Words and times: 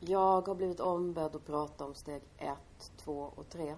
Jag 0.00 0.48
har 0.48 0.54
blivit 0.54 0.80
ombedd 0.80 1.36
att 1.36 1.46
prata 1.46 1.84
om 1.84 1.94
steg 1.94 2.22
ett, 2.38 2.92
två 2.96 3.32
och 3.34 3.48
tre. 3.48 3.74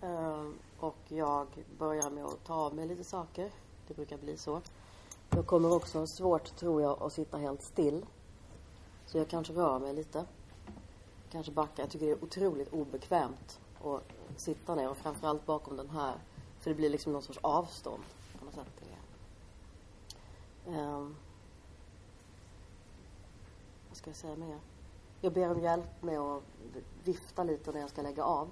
Ehm, 0.00 0.54
och 0.80 0.96
jag 1.08 1.46
börjar 1.78 2.10
med 2.10 2.24
att 2.24 2.44
ta 2.44 2.54
av 2.54 2.74
mig 2.74 2.86
lite 2.86 3.04
saker. 3.04 3.50
Det 3.88 3.94
brukar 3.94 4.18
bli 4.18 4.36
så. 4.36 4.60
Jag 5.30 5.46
kommer 5.46 5.72
också 5.72 5.98
ha 5.98 6.06
svårt, 6.06 6.56
tror 6.56 6.82
jag, 6.82 7.02
att 7.02 7.12
sitta 7.12 7.36
helt 7.36 7.62
still. 7.62 8.06
Så 9.06 9.18
jag 9.18 9.28
kanske 9.28 9.52
rör 9.52 9.78
mig 9.78 9.94
lite. 9.94 10.24
Kanske 11.30 11.52
backar. 11.52 11.82
Jag 11.82 11.90
tycker 11.90 12.06
det 12.06 12.12
är 12.12 12.24
otroligt 12.24 12.72
obekvämt 12.72 13.60
att 13.84 14.02
sitta 14.36 14.74
ner 14.74 14.90
och 14.90 14.96
framförallt 14.96 15.46
bakom 15.46 15.76
den 15.76 15.90
här. 15.90 16.14
För 16.60 16.70
det 16.70 16.76
blir 16.76 16.90
liksom 16.90 17.12
någon 17.12 17.22
sorts 17.22 17.38
avstånd 17.42 18.02
på 18.38 18.44
något 18.44 18.54
sätt. 18.54 18.84
Ehm, 20.68 21.16
vad 23.94 23.98
ska 23.98 24.10
jag 24.10 24.16
säga 24.16 24.36
mer? 24.36 24.60
Jag 25.20 25.32
ber 25.32 25.50
om 25.50 25.60
hjälp 25.60 26.02
med 26.02 26.18
att 26.18 26.42
vifta 27.04 27.44
lite 27.44 27.72
när 27.72 27.80
jag 27.80 27.90
ska 27.90 28.02
lägga 28.02 28.24
av. 28.24 28.50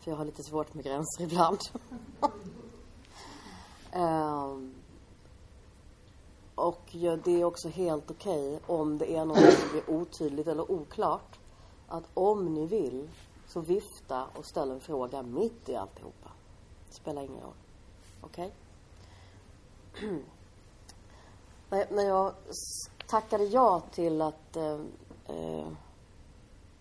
För 0.00 0.10
jag 0.10 0.18
har 0.18 0.24
lite 0.24 0.42
svårt 0.42 0.74
med 0.74 0.84
gränser 0.84 1.22
ibland. 1.24 1.58
um, 3.94 4.74
och 6.54 6.82
ja, 6.90 7.16
det 7.16 7.40
är 7.40 7.44
också 7.44 7.68
helt 7.68 8.10
okej 8.10 8.60
om 8.66 8.98
det 8.98 9.16
är 9.16 9.24
något 9.24 9.52
som 9.52 9.68
blir 9.70 9.90
otydligt 9.90 10.46
eller 10.46 10.70
oklart. 10.70 11.38
Att 11.88 12.04
om 12.14 12.54
ni 12.54 12.66
vill 12.66 13.10
så 13.46 13.60
vifta 13.60 14.26
och 14.34 14.46
ställ 14.46 14.70
en 14.70 14.80
fråga 14.80 15.22
mitt 15.22 15.68
i 15.68 15.76
alltihopa. 15.76 16.30
Det 16.88 16.94
spelar 16.94 17.22
ingen 17.22 17.42
roll. 17.42 17.54
Okej? 18.20 18.52
Okay? 21.68 21.84
när 21.90 22.02
jag 22.02 22.34
tackade 23.06 23.44
ja 23.44 23.82
till 23.90 24.22
att... 24.22 24.56
Eh, 24.56 24.80
eh, 25.26 25.68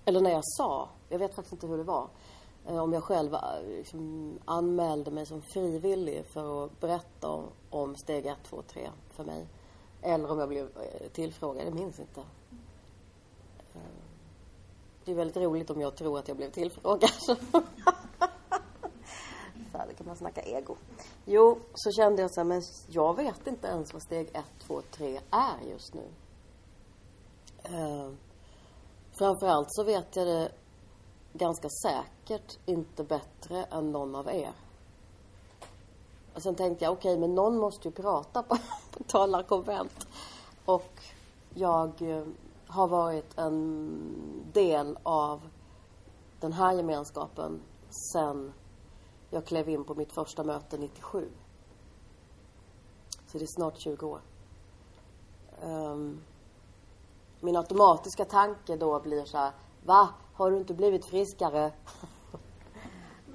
eller 0.06 0.22
när 0.22 0.32
jag 0.32 0.44
sa, 0.44 0.90
jag 1.09 1.20
vet 1.20 1.36
faktiskt 1.36 1.54
inte 1.54 1.67
hur 1.67 1.78
det 1.78 1.84
var. 1.84 2.08
Eh, 2.67 2.78
om 2.78 2.94
jag 2.94 3.04
själv 3.04 3.34
eh, 3.34 3.42
liksom, 3.67 4.34
anmälde 4.45 5.12
mig 5.12 5.26
som 5.26 5.42
frivillig 5.42 6.26
för 6.26 6.66
att 6.66 6.80
berätta 6.80 7.30
om, 7.30 7.44
om 7.70 7.95
steg 7.95 8.26
1, 8.26 8.38
2, 8.50 8.62
3 8.62 8.90
för 9.09 9.23
mig. 9.23 9.48
Eller 10.02 10.32
om 10.32 10.40
jag 10.40 10.50
blev 10.50 10.66
eh, 10.66 11.09
tillfrågad, 11.12 11.67
jag 11.67 11.73
minns 11.73 12.00
inte. 12.00 12.22
Det 15.06 15.12
är 15.12 15.16
väldigt 15.16 15.38
roligt 15.38 15.70
om 15.70 15.82
jag 15.82 15.95
tror 15.95 16.20
att 16.20 16.28
jag 16.28 16.38
blev 16.38 16.52
tillfrågad. 16.52 17.10
om 20.06 20.09
man 20.09 20.17
snackar 20.17 20.48
ego. 20.48 20.75
Jo, 21.25 21.59
så 21.73 21.92
kände 21.92 22.22
jag 22.22 22.34
så 22.34 22.39
här, 22.39 22.45
men 22.45 22.61
jag 22.88 23.16
vet 23.16 23.48
inte 23.48 23.67
ens 23.67 23.94
vad 23.94 24.02
steg 24.02 24.30
1, 24.34 24.45
2, 24.59 24.81
3 24.81 25.20
är 25.31 25.70
just 25.70 25.94
nu. 25.94 26.03
Eh, 27.64 28.09
framförallt 29.20 29.67
så 29.70 29.83
vet 29.83 30.16
jag 30.16 30.28
det 30.28 30.52
ganska 31.33 31.67
säkert 31.70 32.59
inte 32.66 33.03
bättre 33.03 33.64
än 33.64 33.92
någon 33.92 34.16
av 34.16 34.28
er. 34.28 34.52
Och 36.33 36.42
sen 36.42 36.56
tänkte 36.56 36.86
jag, 36.86 36.94
okej, 36.94 37.17
men 37.20 37.36
någon 37.36 37.58
måste 37.58 37.88
ju 37.88 37.92
prata 37.92 38.44
på, 38.44 38.58
på 38.92 39.03
talarkonvent. 39.08 40.08
Och 40.66 41.02
jag 41.53 42.02
eh, 42.02 42.23
har 42.67 42.88
varit 42.88 43.38
en 43.38 44.52
del 44.53 44.98
av 45.03 45.42
den 46.39 46.53
här 46.53 46.73
gemenskapen 46.73 47.61
sen 48.14 48.53
jag 49.36 49.45
klev 49.45 49.69
in 49.69 49.83
på 49.83 49.95
mitt 49.95 50.11
första 50.11 50.44
möte 50.44 50.78
97. 50.78 51.30
Så 53.28 53.38
det 53.38 53.45
är 53.45 53.47
snart 53.47 53.77
20 53.77 54.05
år. 54.05 54.19
Um, 55.64 56.22
min 57.39 57.55
automatiska 57.55 58.25
tanke 58.25 58.75
då 58.75 59.00
blir 59.00 59.25
så 59.25 59.38
här, 59.38 59.52
va? 59.86 60.09
Har 60.33 60.52
du 60.52 60.58
inte 60.58 60.73
blivit 60.73 61.05
friskare? 61.05 61.72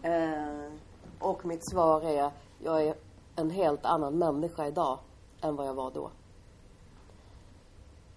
uh, 0.05 0.73
och 1.19 1.47
mitt 1.47 1.71
svar 1.71 2.01
är, 2.01 2.31
jag 2.59 2.83
är 2.85 2.95
en 3.37 3.51
helt 3.51 3.85
annan 3.85 4.19
människa 4.19 4.67
idag 4.67 4.99
än 5.41 5.57
vad 5.57 5.67
jag 5.67 5.75
var 5.75 5.91
då. 5.91 6.11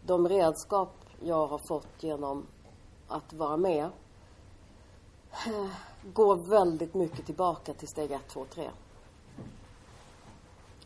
De 0.05 0.29
redskap 0.29 0.95
jag 1.19 1.47
har 1.47 1.57
fått 1.57 2.03
genom 2.03 2.47
att 3.07 3.33
vara 3.33 3.57
med 3.57 3.89
går 6.13 6.35
väldigt 6.35 6.93
mycket 6.93 7.25
tillbaka 7.25 7.73
till 7.73 7.87
steg 7.87 8.11
1, 8.11 8.21
2, 8.27 8.45
3. 8.45 8.69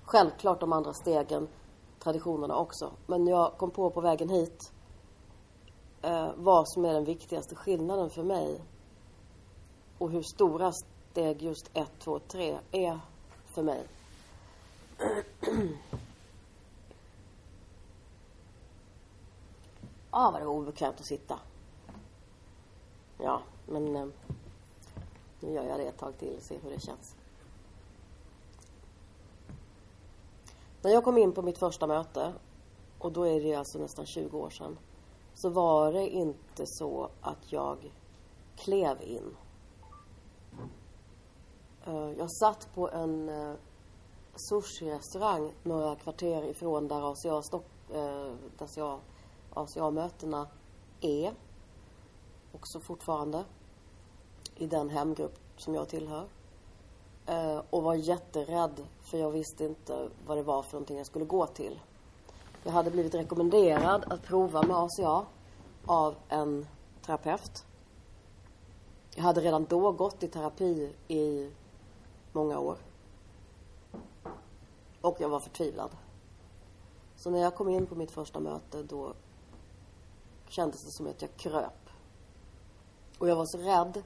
Självklart 0.04 0.60
de 0.60 0.74
andra 0.74 0.94
stegen, 0.94 1.48
traditionerna 2.00 2.56
också. 2.56 2.92
Men 3.08 3.28
jag 3.28 3.58
kom 3.58 3.72
på 3.72 3.90
på 3.90 4.02
vägen 4.02 4.30
hit 4.30 4.72
eh, 6.02 6.30
vad 6.36 6.70
som 6.70 6.86
är 6.86 6.94
den 6.94 7.06
viktigaste 7.06 7.56
skillnaden 7.56 8.10
för 8.10 8.24
mig 8.24 8.62
och 9.98 10.12
hur 10.12 10.22
stora 10.22 10.72
steg 10.72 11.42
just 11.42 11.70
1, 11.74 11.92
2, 12.00 12.20
3 12.20 12.58
är 12.72 13.00
för 13.46 13.64
mig. 13.64 13.84
ah, 20.10 20.32
vad 20.32 20.42
det 20.42 20.46
var 20.46 20.54
obekvämt 20.54 21.00
att 21.00 21.08
sitta. 21.08 21.40
Ja, 23.18 23.42
men 23.66 23.96
eh, 23.96 24.08
nu 25.40 25.54
gör 25.54 25.64
jag 25.64 25.80
det 25.80 25.86
ett 25.86 25.98
tag 25.98 26.18
till 26.18 26.36
och 26.36 26.42
ser 26.42 26.60
hur 26.60 26.70
det 26.70 26.80
känns. 26.80 27.16
När 30.82 30.92
jag 30.92 31.04
kom 31.04 31.18
in 31.18 31.32
på 31.32 31.42
mitt 31.42 31.58
första 31.58 31.88
möte, 31.88 32.34
och 33.00 33.12
då 33.12 33.28
är 33.28 33.42
det 33.42 33.56
alltså 33.56 33.80
nästan 33.80 34.06
20 34.06 34.38
år 34.38 34.50
sedan, 34.50 34.78
så 35.34 35.50
var 35.50 35.94
det 35.94 36.10
inte 36.10 36.66
så 36.66 37.10
att 37.22 37.52
jag 37.52 37.92
klev 38.56 39.02
in. 39.02 39.36
Eh, 41.86 42.12
jag 42.18 42.32
satt 42.32 42.70
på 42.74 42.90
en 42.90 43.30
eh, 43.30 43.54
sushi-restaurang 44.36 45.52
några 45.64 45.96
kvarter 45.96 46.44
ifrån 46.44 46.88
där 46.88 47.12
ACA-mötena 47.12 47.64
eh, 47.94 48.34
där 48.58 49.00
ACA-mötena 49.54 50.48
är. 51.02 51.34
Också 52.52 52.80
fortfarande. 52.80 53.44
I 54.58 54.68
den 54.68 54.90
hemgrupp 54.90 55.40
som 55.58 55.76
jag 55.76 55.90
tillhör. 55.90 56.26
Eh, 57.26 57.62
och 57.70 57.84
var 57.84 57.96
jätterädd 57.96 58.84
för 59.02 59.18
jag 59.18 59.32
visste 59.32 59.66
inte 59.66 60.10
vad 60.26 60.38
det 60.38 60.44
var 60.44 60.64
för 60.64 60.74
någonting 60.74 60.98
jag 60.98 61.06
skulle 61.06 61.26
gå 61.26 61.48
till. 61.48 61.80
Jag 62.64 62.72
hade 62.72 62.92
blivit 62.92 63.16
rekommenderad 63.16 64.06
att 64.14 64.24
prova 64.24 64.64
med 64.64 64.78
ACA 64.78 65.26
av 65.86 66.16
en 66.30 66.68
terapeut. 67.06 67.66
Jag 69.16 69.24
hade 69.24 69.42
redan 69.42 69.66
då 69.66 69.92
gått 69.92 70.24
i 70.24 70.28
terapi 70.28 70.94
i 71.08 71.52
många 72.32 72.60
år. 72.60 72.78
Och 75.02 75.16
jag 75.20 75.30
var 75.30 75.40
förtvivlad. 75.40 75.92
Så 77.16 77.30
när 77.30 77.40
jag 77.40 77.56
kom 77.56 77.70
in 77.70 77.86
på 77.86 77.96
mitt 77.96 78.12
första 78.12 78.40
möte 78.40 78.84
då 78.84 79.14
kändes 80.48 80.84
det 80.84 80.92
som 80.92 81.08
att 81.08 81.22
jag 81.22 81.36
kröp. 81.38 81.90
Och 83.20 83.30
jag 83.30 83.36
var 83.36 83.46
så 83.46 83.58
rädd 83.58 84.04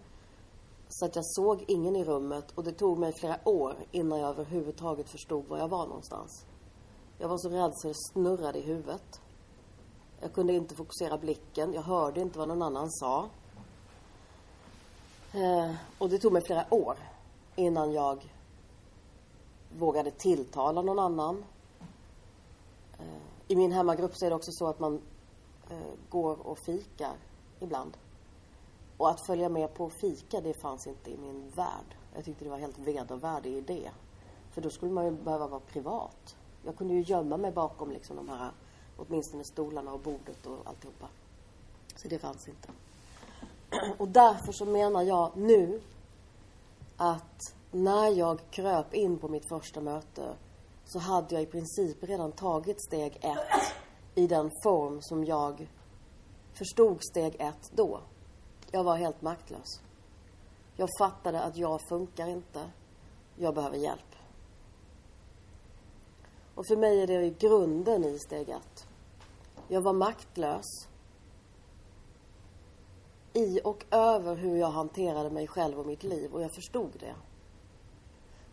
så 0.93 1.05
att 1.05 1.15
jag 1.15 1.25
såg 1.25 1.65
ingen 1.67 1.95
i 1.95 2.03
rummet 2.03 2.51
och 2.55 2.63
det 2.63 2.71
tog 2.71 2.99
mig 2.99 3.13
flera 3.13 3.49
år 3.49 3.75
innan 3.91 4.19
jag 4.19 4.29
överhuvudtaget 4.29 5.09
förstod 5.09 5.45
var 5.47 5.57
jag 5.57 5.67
var 5.67 5.87
någonstans. 5.87 6.45
Jag 7.17 7.29
var 7.29 7.37
så 7.37 7.49
rädd 7.49 7.71
så 7.75 7.87
det 7.87 7.93
snurrade 7.95 8.59
i 8.59 8.61
huvudet. 8.61 9.21
Jag 10.19 10.33
kunde 10.33 10.53
inte 10.53 10.75
fokusera 10.75 11.17
blicken. 11.17 11.73
Jag 11.73 11.81
hörde 11.81 12.21
inte 12.21 12.39
vad 12.39 12.47
någon 12.47 12.61
annan 12.61 12.91
sa. 12.91 13.29
Eh, 15.33 15.75
och 15.97 16.09
det 16.09 16.19
tog 16.19 16.33
mig 16.33 16.41
flera 16.45 16.73
år 16.73 16.97
innan 17.55 17.93
jag 17.93 18.33
vågade 19.77 20.11
tilltala 20.11 20.81
någon 20.81 20.99
annan. 20.99 21.45
Eh, 22.99 23.21
I 23.47 23.55
min 23.55 23.71
hemmagrupp 23.71 24.17
så 24.17 24.25
är 24.25 24.29
det 24.29 24.35
också 24.35 24.51
så 24.51 24.67
att 24.67 24.79
man 24.79 25.01
eh, 25.69 25.77
går 26.09 26.47
och 26.47 26.57
fikar 26.59 27.15
ibland. 27.59 27.97
Och 29.01 29.09
att 29.09 29.21
följa 29.21 29.49
med 29.49 29.73
på 29.73 29.89
fika, 29.89 30.41
det 30.41 30.53
fanns 30.53 30.87
inte 30.87 31.11
i 31.11 31.17
min 31.17 31.49
värld. 31.49 31.95
Jag 32.15 32.25
tyckte 32.25 32.43
det 32.43 32.49
var 32.49 32.57
helt 32.57 32.79
vedervärdig 32.79 33.53
idé. 33.53 33.91
För 34.51 34.61
då 34.61 34.69
skulle 34.69 34.91
man 34.91 35.05
ju 35.05 35.11
behöva 35.11 35.47
vara 35.47 35.59
privat. 35.59 36.35
Jag 36.65 36.77
kunde 36.77 36.93
ju 36.93 37.01
gömma 37.01 37.37
mig 37.37 37.51
bakom 37.51 37.91
liksom 37.91 38.15
de 38.15 38.29
här, 38.29 38.51
åtminstone 38.97 39.43
stolarna 39.43 39.93
och 39.93 39.99
bordet 39.99 40.45
och 40.45 40.57
alltihopa. 40.65 41.07
Så 41.95 42.07
det 42.07 42.19
fanns 42.19 42.47
inte. 42.47 42.69
Och 43.97 44.07
därför 44.07 44.51
så 44.51 44.65
menar 44.65 45.01
jag 45.01 45.37
nu 45.37 45.81
att 46.97 47.55
när 47.71 48.07
jag 48.07 48.39
kröp 48.49 48.93
in 48.93 49.17
på 49.17 49.27
mitt 49.27 49.45
första 49.49 49.81
möte 49.81 50.35
så 50.85 50.99
hade 50.99 51.35
jag 51.35 51.43
i 51.43 51.45
princip 51.45 52.03
redan 52.03 52.31
tagit 52.31 52.81
steg 52.81 53.17
ett 53.21 53.73
i 54.15 54.27
den 54.27 54.51
form 54.63 55.01
som 55.01 55.25
jag 55.25 55.67
förstod 56.53 56.97
steg 57.03 57.35
ett 57.39 57.71
då. 57.75 58.01
Jag 58.71 58.83
var 58.83 58.95
helt 58.95 59.21
maktlös. 59.21 59.81
Jag 60.75 60.89
fattade 60.99 61.41
att 61.41 61.57
jag 61.57 61.79
funkar 61.89 62.27
inte. 62.27 62.69
Jag 63.35 63.55
behöver 63.55 63.77
hjälp. 63.77 64.15
Och 66.55 66.67
för 66.67 66.75
mig 66.75 67.01
är 67.01 67.07
det 67.07 67.25
i 67.25 67.35
grunden 67.39 68.03
i 68.03 68.19
steg 68.19 68.49
ett. 68.49 68.87
Jag 69.67 69.81
var 69.81 69.93
maktlös. 69.93 70.65
i 73.33 73.59
och 73.63 73.85
över 73.91 74.35
hur 74.35 74.57
jag 74.57 74.69
hanterade 74.69 75.29
mig 75.29 75.47
själv 75.47 75.79
och 75.79 75.85
mitt 75.85 76.03
liv 76.03 76.33
och 76.33 76.41
jag 76.41 76.55
förstod 76.55 76.91
det. 76.99 77.15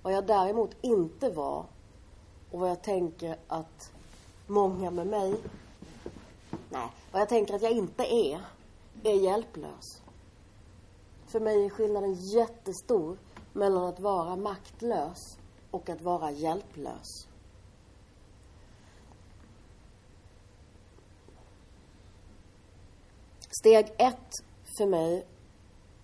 Vad 0.02 0.12
jag 0.12 0.26
däremot 0.26 0.76
inte 0.80 1.30
var 1.30 1.66
och 2.50 2.60
vad 2.60 2.70
jag 2.70 2.82
tänker 2.82 3.36
att 3.48 3.92
många 4.46 4.90
med 4.90 5.06
mig 5.06 5.40
Nej, 6.70 6.88
vad 7.12 7.20
jag 7.22 7.28
tänker 7.28 7.54
att 7.54 7.62
jag 7.62 7.72
inte 7.72 8.14
är 8.14 8.40
är 9.04 9.14
hjälplös. 9.14 10.02
För 11.28 11.40
mig 11.40 11.64
är 11.64 11.70
skillnaden 11.70 12.14
jättestor 12.14 13.18
mellan 13.52 13.84
att 13.84 14.00
vara 14.00 14.36
maktlös 14.36 15.38
och 15.70 15.88
att 15.88 16.02
vara 16.02 16.30
hjälplös. 16.30 17.28
Steg 23.60 23.94
ett 23.98 24.30
för 24.78 24.86
mig 24.86 25.26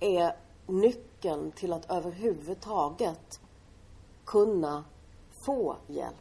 är 0.00 0.36
nyckeln 0.66 1.52
till 1.52 1.72
att 1.72 1.90
överhuvudtaget 1.90 3.40
kunna 4.24 4.84
få 5.46 5.76
hjälp. 5.86 6.16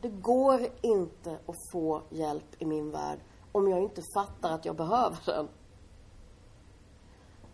Det 0.00 0.08
går 0.08 0.68
inte 0.82 1.38
att 1.46 1.70
få 1.72 2.02
hjälp 2.10 2.62
i 2.62 2.64
min 2.64 2.90
värld 2.90 3.18
om 3.52 3.68
jag 3.68 3.82
inte 3.82 4.02
fattar 4.14 4.52
att 4.52 4.64
jag 4.64 4.76
behöver 4.76 5.18
den. 5.26 5.48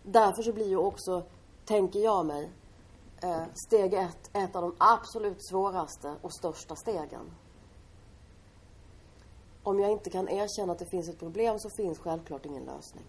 Därför 0.03 0.43
så 0.43 0.53
blir 0.53 0.67
ju 0.67 0.77
också, 0.77 1.23
tänker 1.65 1.99
jag 1.99 2.25
mig, 2.25 2.51
eh, 3.21 3.43
steg 3.53 3.93
ett 3.93 4.29
ett 4.33 4.55
av 4.55 4.61
de 4.61 4.75
absolut 4.77 5.45
svåraste 5.45 6.15
och 6.21 6.33
största 6.33 6.75
stegen. 6.75 7.31
Om 9.63 9.79
jag 9.79 9.91
inte 9.91 10.09
kan 10.09 10.29
erkänna 10.29 10.73
att 10.73 10.79
det 10.79 10.89
finns 10.89 11.09
ett 11.09 11.19
problem 11.19 11.59
så 11.59 11.69
finns 11.69 11.99
självklart 11.99 12.45
ingen 12.45 12.63
lösning. 12.63 13.05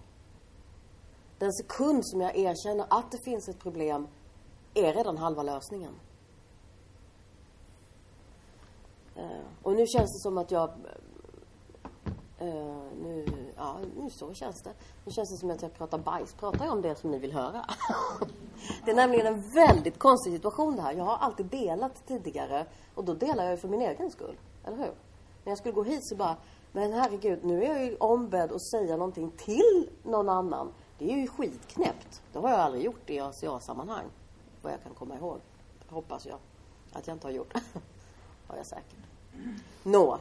Den 1.39 1.53
sekund 1.53 2.07
som 2.07 2.21
jag 2.21 2.37
erkänner 2.37 2.87
att 2.91 3.11
det 3.11 3.19
finns 3.25 3.49
ett 3.49 3.59
problem 3.59 4.09
är 4.75 4.93
redan 4.93 5.19
halva 5.19 5.43
lösningen. 5.43 5.95
Eh, 9.17 9.45
och 9.63 9.73
nu 9.73 9.87
känns 9.87 10.13
det 10.13 10.21
som 10.23 10.39
att 10.39 10.51
jag... 10.51 10.71
Uh, 12.45 12.83
nu, 13.03 13.27
ja, 13.57 13.79
nu 13.97 14.11
så 14.11 14.35
känns 14.35 14.63
det. 14.63 14.73
Nu 15.05 15.13
känns 15.13 15.31
det 15.31 15.37
som 15.37 15.51
att 15.51 15.63
jag 15.63 15.75
pratar 15.75 15.99
bajs. 15.99 16.35
Pratar 16.35 16.65
jag 16.65 16.73
om 16.73 16.83
det 16.83 16.95
som 16.95 17.11
ni 17.11 17.19
vill 17.19 17.33
höra? 17.33 17.65
det 18.85 18.91
är 18.91 18.95
nämligen 18.95 19.27
en 19.27 19.51
väldigt 19.51 19.99
konstig 19.99 20.33
situation 20.33 20.77
det 20.77 20.83
här. 20.83 20.93
Jag 20.93 21.05
har 21.05 21.17
alltid 21.17 21.47
delat 21.47 22.07
tidigare. 22.07 22.67
Och 22.95 23.05
då 23.05 23.15
delar 23.15 23.45
jag 23.45 23.51
ju 23.51 23.57
för 23.57 23.69
min 23.69 23.81
egen 23.81 24.11
skull. 24.11 24.37
Eller 24.65 24.77
hur? 24.77 24.95
När 25.45 25.51
jag 25.51 25.59
skulle 25.59 25.75
gå 25.75 25.83
hit 25.83 26.09
så 26.09 26.17
bara, 26.17 26.37
men 26.73 26.93
herregud, 26.93 27.45
nu 27.45 27.65
är 27.65 27.69
jag 27.69 27.85
ju 27.85 27.97
ombedd 27.97 28.53
att 28.53 28.71
säga 28.71 28.97
någonting 28.97 29.31
till 29.31 29.91
någon 30.03 30.29
annan. 30.29 30.73
Det 30.99 31.13
är 31.13 31.17
ju 31.17 31.27
skitknäppt. 31.27 32.23
Det 32.33 32.39
har 32.39 32.51
jag 32.51 32.61
aldrig 32.61 32.85
gjort 32.85 33.11
i 33.11 33.21
ACA-sammanhang. 33.21 34.05
Vad 34.63 34.73
jag 34.73 34.83
kan 34.83 34.95
komma 34.95 35.17
ihåg. 35.17 35.39
Hoppas 35.89 36.27
jag 36.27 36.39
att 36.93 37.07
jag 37.07 37.15
inte 37.15 37.27
har 37.27 37.33
gjort. 37.33 37.55
har 38.49 38.57
jag 38.57 38.67
säkert. 38.67 38.99
Nå. 39.83 40.19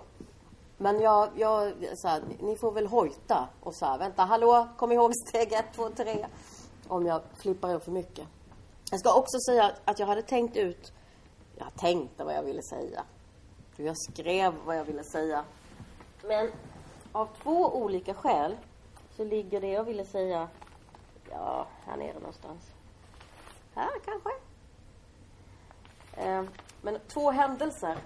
Men 0.83 1.01
jag, 1.01 1.30
jag 1.35 1.74
så 1.95 2.07
här, 2.07 2.24
ni 2.39 2.56
får 2.56 2.71
väl 2.71 2.88
hojta 2.88 3.50
och 3.59 3.75
så 3.75 3.85
här, 3.85 3.97
vänta, 3.97 4.24
hallå, 4.24 4.68
kom 4.77 4.91
ihåg 4.91 5.12
steg 5.27 5.53
ett, 5.53 5.65
två, 5.75 5.89
tre. 5.89 6.25
Om 6.88 7.06
jag 7.06 7.21
flippar 7.35 7.75
ur 7.75 7.80
för 7.80 7.91
mycket. 7.91 8.27
Jag 8.91 9.00
ska 9.00 9.13
också 9.13 9.39
säga 9.39 9.71
att 9.85 10.00
jag 10.00 10.07
hade 10.07 10.21
tänkt 10.21 10.57
ut, 10.57 10.94
jag 11.56 11.75
tänkte 11.75 12.24
vad 12.24 12.33
jag 12.33 12.44
ville 12.44 12.62
säga. 12.62 13.03
Jag 13.75 13.97
skrev 13.97 14.53
vad 14.65 14.77
jag 14.77 14.85
ville 14.85 15.03
säga. 15.03 15.45
Men 16.24 16.51
av 17.12 17.30
två 17.44 17.75
olika 17.75 18.13
skäl 18.13 18.57
så 19.18 19.24
ligger 19.24 19.62
det 19.62 19.71
jag 19.71 19.83
ville 19.83 20.06
säga, 20.06 20.47
ja, 21.30 21.68
här 21.85 21.97
nere 21.97 22.13
någonstans. 22.13 22.71
Här 23.75 24.00
kanske? 24.06 24.30
Eh, 26.13 26.44
men 26.81 27.00
två 27.07 27.31
händelser 27.31 27.97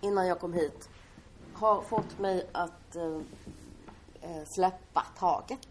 innan 0.00 0.26
jag 0.26 0.40
kom 0.40 0.52
hit 0.52 0.88
har 1.54 1.82
fått 1.82 2.18
mig 2.18 2.46
att 2.52 2.96
eh, 2.96 3.20
eh, 4.20 4.42
släppa 4.44 5.06
taget. 5.18 5.68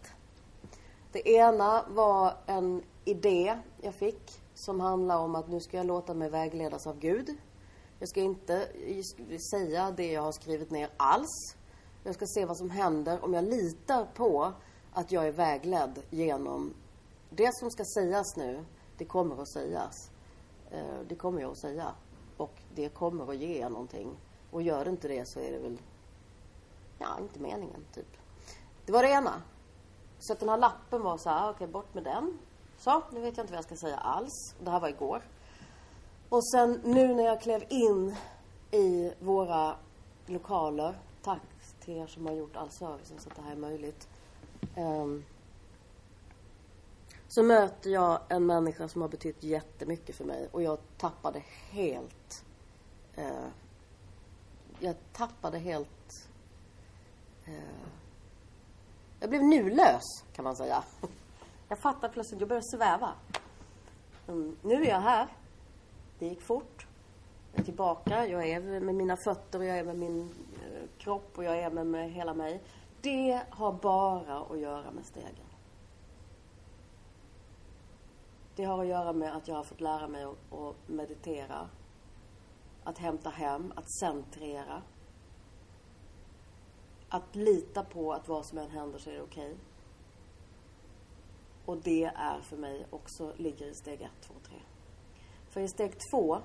Det 1.12 1.28
ena 1.28 1.84
var 1.88 2.34
en 2.46 2.82
idé 3.04 3.58
jag 3.80 3.94
fick 3.94 4.42
som 4.54 4.80
handlar 4.80 5.18
om 5.18 5.34
att 5.34 5.48
nu 5.48 5.60
ska 5.60 5.76
jag 5.76 5.86
låta 5.86 6.14
mig 6.14 6.30
vägledas 6.30 6.86
av 6.86 6.98
Gud. 6.98 7.36
Jag 7.98 8.08
ska 8.08 8.20
inte 8.20 8.68
säga 9.50 9.90
det 9.90 10.12
jag 10.12 10.22
har 10.22 10.32
skrivit 10.32 10.70
ner 10.70 10.90
alls. 10.96 11.56
Jag 12.04 12.14
ska 12.14 12.26
se 12.26 12.44
vad 12.44 12.56
som 12.56 12.70
händer 12.70 13.24
om 13.24 13.34
jag 13.34 13.44
litar 13.44 14.04
på 14.14 14.52
att 14.92 15.12
jag 15.12 15.26
är 15.26 15.32
vägledd 15.32 16.02
genom 16.10 16.74
det 17.30 17.50
som 17.54 17.70
ska 17.70 17.84
sägas 17.84 18.36
nu. 18.36 18.64
Det 18.98 19.04
kommer 19.04 19.42
att 19.42 19.52
sägas. 19.52 20.10
Eh, 20.70 21.00
det 21.08 21.14
kommer 21.14 21.40
jag 21.40 21.50
att 21.50 21.58
säga. 21.58 21.94
Och 22.36 22.62
det 22.74 22.88
kommer 22.88 23.30
att 23.30 23.36
ge 23.36 23.68
någonting. 23.68 24.16
Och 24.52 24.62
gör 24.62 24.84
det 24.84 24.90
inte 24.90 25.08
det 25.08 25.28
så 25.28 25.40
är 25.40 25.52
det 25.52 25.58
väl, 25.58 25.78
ja, 26.98 27.18
inte 27.20 27.40
meningen, 27.40 27.84
typ. 27.94 28.16
Det 28.86 28.92
var 28.92 29.02
det 29.02 29.08
ena. 29.08 29.42
Så 30.18 30.32
att 30.32 30.40
den 30.40 30.48
här 30.48 30.58
lappen 30.58 31.02
var 31.02 31.18
så 31.18 31.30
här, 31.30 31.42
okej, 31.42 31.54
okay, 31.54 31.66
bort 31.66 31.94
med 31.94 32.04
den. 32.04 32.38
Så, 32.78 33.02
nu 33.12 33.20
vet 33.20 33.36
jag 33.36 33.44
inte 33.44 33.52
vad 33.52 33.58
jag 33.58 33.64
ska 33.64 33.76
säga 33.76 33.96
alls. 33.96 34.54
Det 34.60 34.70
här 34.70 34.80
var 34.80 34.88
igår. 34.88 35.22
Och 36.28 36.48
sen 36.48 36.80
nu 36.84 37.14
när 37.14 37.24
jag 37.24 37.40
klev 37.40 37.64
in 37.68 38.16
i 38.70 39.12
våra 39.20 39.76
lokaler, 40.26 40.94
tack 41.22 41.42
till 41.80 41.96
er 41.96 42.06
som 42.06 42.26
har 42.26 42.32
gjort 42.32 42.56
all 42.56 42.70
servicen 42.70 43.18
så 43.18 43.28
att 43.28 43.36
det 43.36 43.42
här 43.42 43.52
är 43.52 43.56
möjligt. 43.56 44.08
Um, 44.76 45.24
så 47.28 47.42
möter 47.42 47.90
jag 47.90 48.20
en 48.28 48.46
människa 48.46 48.88
som 48.88 49.02
har 49.02 49.08
betytt 49.08 49.42
jättemycket 49.42 50.16
för 50.16 50.24
mig 50.24 50.48
och 50.52 50.62
jag 50.62 50.78
tappade 50.98 51.42
helt 51.70 52.44
uh, 53.18 53.48
jag 54.80 54.96
tappade 55.12 55.58
helt 55.58 56.02
Eh, 57.44 57.54
jag 59.20 59.30
blev 59.30 59.42
nulös 59.42 60.02
kan 60.32 60.44
man 60.44 60.56
säga. 60.56 60.84
Jag 61.68 61.78
fattade 61.78 62.12
plötsligt, 62.12 62.40
jag 62.40 62.48
började 62.48 62.66
sväva. 62.66 63.12
Mm, 64.28 64.56
nu 64.62 64.74
är 64.74 64.88
jag 64.88 65.00
här. 65.00 65.28
Det 66.18 66.26
gick 66.26 66.42
fort. 66.42 66.86
Jag 67.52 67.60
är 67.60 67.64
tillbaka. 67.64 68.26
Jag 68.26 68.48
är 68.48 68.80
med 68.80 68.94
mina 68.94 69.16
fötter 69.16 69.58
och 69.58 69.64
jag 69.64 69.78
är 69.78 69.84
med 69.84 69.98
min 69.98 70.20
eh, 70.20 70.88
kropp 70.98 71.38
och 71.38 71.44
jag 71.44 71.58
är 71.58 71.70
med, 71.70 71.86
med 71.86 72.10
hela 72.10 72.34
mig. 72.34 72.62
Det 73.00 73.42
har 73.50 73.72
bara 73.72 74.38
att 74.40 74.58
göra 74.58 74.90
med 74.90 75.06
stegen. 75.06 75.46
Det 78.56 78.64
har 78.64 78.80
att 78.80 78.86
göra 78.86 79.12
med 79.12 79.36
att 79.36 79.48
jag 79.48 79.54
har 79.54 79.64
fått 79.64 79.80
lära 79.80 80.08
mig 80.08 80.24
att 80.24 80.76
meditera. 80.88 81.68
Att 82.84 82.98
hämta 82.98 83.30
hem, 83.30 83.72
att 83.76 83.90
centrera. 83.90 84.82
Att 87.08 87.36
lita 87.36 87.84
på 87.84 88.12
att 88.12 88.28
vad 88.28 88.46
som 88.46 88.58
än 88.58 88.70
händer 88.70 88.98
så 88.98 89.10
är 89.10 89.14
det 89.14 89.22
okej. 89.22 89.46
Okay. 89.46 89.58
Och 91.66 91.82
det 91.82 92.04
är 92.04 92.40
för 92.40 92.56
mig 92.56 92.86
också, 92.90 93.34
ligger 93.36 93.66
i 93.66 93.74
steg 93.74 94.02
1, 94.02 94.10
2, 94.20 94.34
3. 94.48 94.56
För 95.48 95.60
i 95.60 95.68
steg 95.68 95.92
2, 96.10 96.38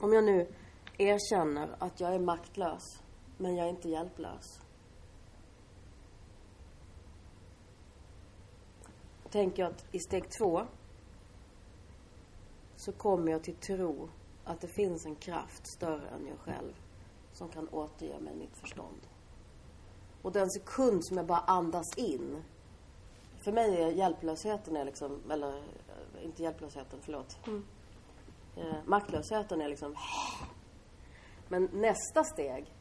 om 0.00 0.12
jag 0.12 0.24
nu 0.24 0.52
erkänner 0.98 1.76
att 1.78 2.00
jag 2.00 2.14
är 2.14 2.18
maktlös, 2.18 2.82
men 3.36 3.56
jag 3.56 3.66
är 3.66 3.70
inte 3.70 3.88
hjälplös. 3.88 4.60
tänker 9.30 9.62
jag 9.62 9.72
att 9.72 9.84
i 9.94 9.98
steg 9.98 10.24
2 10.38 10.66
så 12.76 12.92
kommer 12.92 13.32
jag 13.32 13.42
till 13.42 13.56
tro 13.56 14.08
att 14.48 14.60
det 14.60 14.68
finns 14.68 15.06
en 15.06 15.16
kraft 15.16 15.66
större 15.66 16.08
än 16.08 16.26
jag 16.26 16.38
själv 16.38 16.72
som 17.32 17.48
kan 17.48 17.68
återge 17.68 18.20
mig 18.20 18.36
mitt 18.36 18.56
förstånd. 18.56 19.06
Och 20.22 20.32
den 20.32 20.50
sekund 20.50 21.06
som 21.06 21.16
jag 21.16 21.26
bara 21.26 21.38
andas 21.38 21.96
in. 21.96 22.42
För 23.44 23.52
mig 23.52 23.82
är 23.82 23.88
hjälplösheten 23.88 24.76
är 24.76 24.84
liksom, 24.84 25.30
eller 25.30 25.56
eh, 25.56 26.24
inte 26.24 26.42
hjälplösheten, 26.42 26.98
förlåt. 27.02 27.46
Mm. 27.46 27.64
Eh, 28.56 28.76
maktlösheten 28.86 29.60
är 29.60 29.68
liksom 29.68 29.96
Men 31.48 31.68
nästa 31.72 32.24
steg 32.24 32.72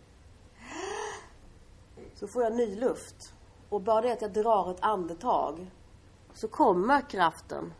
så 2.15 2.27
får 2.27 2.43
jag 2.43 2.55
ny 2.55 2.75
luft. 2.75 3.33
Och 3.69 3.81
bara 3.81 4.01
det 4.01 4.13
att 4.13 4.21
jag 4.21 4.33
drar 4.33 4.71
ett 4.71 4.83
andetag 4.83 5.71
så 6.33 6.47
kommer 6.47 7.09
kraften 7.09 7.73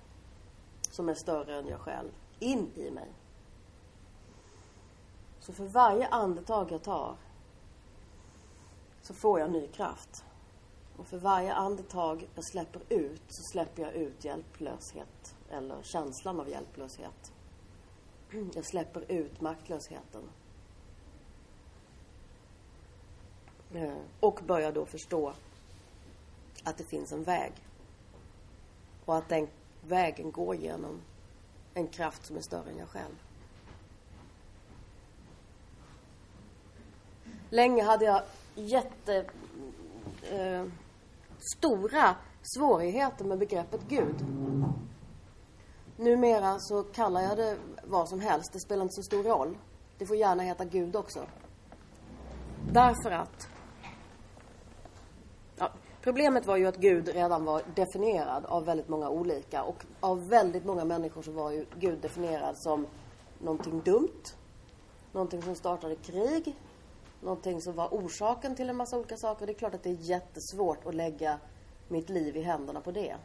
som 0.92 1.10
är 1.10 1.14
större 1.14 1.56
än 1.56 1.68
jag 1.68 1.80
själv 1.80 2.10
in 2.40 2.72
i 2.76 2.92
mig. 2.92 3.14
Så 5.48 5.54
för 5.54 5.66
varje 5.66 6.08
andetag 6.08 6.72
jag 6.72 6.84
tar 6.84 7.18
så 9.02 9.14
får 9.14 9.40
jag 9.40 9.52
ny 9.52 9.68
kraft. 9.68 10.26
Och 10.98 11.08
för 11.08 11.18
varje 11.18 11.54
andetag 11.54 12.30
jag 12.36 12.46
släpper 12.46 12.82
ut 12.90 13.22
så 13.28 13.44
släpper 13.52 13.82
jag 13.82 13.94
ut 13.94 14.26
hjälplöshet 14.26 15.36
eller 15.50 15.84
känslan 15.84 16.40
av 16.40 16.50
hjälplöshet. 16.50 17.34
Jag 18.54 18.66
släpper 18.66 19.12
ut 19.12 19.42
maktlösheten. 19.42 20.30
Eh, 23.74 23.98
och 24.20 24.40
börjar 24.48 24.72
då 24.72 24.86
förstå 24.86 25.34
att 26.64 26.78
det 26.78 26.84
finns 26.84 27.12
en 27.12 27.24
väg. 27.24 27.54
Och 29.06 29.16
att 29.18 29.30
den 29.30 29.48
vägen 29.82 30.32
går 30.32 30.56
genom 30.56 31.02
en 31.74 31.88
kraft 31.88 32.26
som 32.26 32.38
är 32.38 32.42
större 32.42 32.70
än 32.70 32.78
jag 32.78 32.90
själv. 32.90 33.27
Länge 37.50 37.84
hade 37.84 38.06
jag 38.06 38.22
jätte 38.56 39.26
eh, 40.32 40.66
stora 41.58 42.16
svårigheter 42.42 43.26
med 43.26 43.40
begreppet 43.40 43.82
Gud. 43.88 44.16
Numera 45.98 46.60
så 46.60 46.84
kallar 46.84 47.22
jag 47.22 47.38
det 47.38 47.58
vad 47.84 48.10
som 48.10 48.20
helst. 48.20 48.54
Det 48.54 48.60
spelar 48.60 48.84
inte 48.84 48.96
så 48.96 49.04
stor 49.04 49.24
roll. 49.24 49.58
Det 49.98 50.06
får 50.06 50.16
gärna 50.16 50.44
heta 50.44 50.66
Gud 50.66 50.96
också. 50.96 51.20
Därför 52.72 53.12
att 53.12 53.48
ja, 55.58 55.72
Problemet 56.08 56.46
var 56.46 56.58
ju 56.58 56.66
att 56.66 56.78
Gud 56.78 57.08
redan 57.08 57.46
var 57.46 57.62
definierad 57.76 58.46
av 58.46 58.66
väldigt 58.66 58.88
många 58.88 59.10
olika 59.10 59.64
och 59.64 59.86
av 60.00 60.30
väldigt 60.30 60.66
många 60.66 60.86
människor 60.86 61.22
så 61.22 61.32
var 61.32 61.52
ju 61.52 61.66
Gud 61.76 62.00
definierad 62.02 62.58
som 62.58 62.88
någonting 63.40 63.82
dumt, 63.82 64.24
någonting 65.12 65.42
som 65.42 65.56
startade 65.56 65.96
krig, 65.96 66.56
någonting 67.22 67.62
som 67.62 67.76
var 67.76 67.88
orsaken 67.88 68.56
till 68.56 68.70
en 68.70 68.76
massa 68.76 68.98
olika 68.98 69.18
saker. 69.18 69.46
Det 69.46 69.52
är 69.52 69.58
klart 69.58 69.74
att 69.74 69.84
det 69.84 69.90
är 69.90 70.02
jättesvårt 70.02 70.86
att 70.86 70.96
lägga 70.96 71.40
mitt 71.88 72.10
liv 72.10 72.38
i 72.38 72.42
händerna 72.42 72.82
på 72.82 72.92
det. 72.92 73.16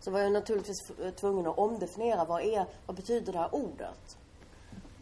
Så 0.00 0.10
var 0.10 0.20
jag 0.20 0.32
naturligtvis 0.32 0.92
tvungen 1.16 1.46
att 1.46 1.58
omdefiniera 1.58 2.24
vad 2.24 2.42
är, 2.42 2.66
vad 2.86 2.96
betyder 2.96 3.32
det 3.32 3.38
här 3.38 3.54
ordet? 3.54 4.18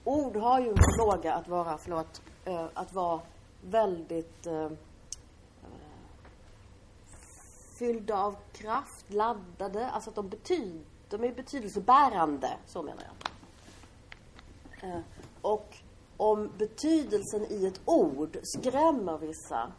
Ord 0.04 0.36
har 0.36 0.60
ju 0.60 0.68
en 0.68 0.76
förmåga 0.76 1.34
att 1.34 1.48
vara, 1.48 1.78
förlåt, 1.78 2.22
eh, 2.44 2.66
att 2.74 2.92
vara 2.92 3.20
väldigt 3.62 4.46
eh, 4.46 4.70
fyllda 7.78 8.18
av 8.18 8.36
kraft, 8.52 9.12
laddade, 9.12 9.90
alltså 9.90 10.10
att 10.10 10.16
de 10.16 10.28
betyder, 10.28 10.84
de 11.08 11.24
är 11.24 11.34
betydelsebärande, 11.34 12.50
så 12.66 12.82
menar 12.82 13.02
jag. 13.02 14.90
Eh, 14.90 15.00
och 15.42 15.76
om 16.16 16.50
betydelsen 16.58 17.46
i 17.50 17.66
ett 17.66 17.80
ord 17.84 18.38
skrämmer 18.42 19.18
vissa, 19.18 19.72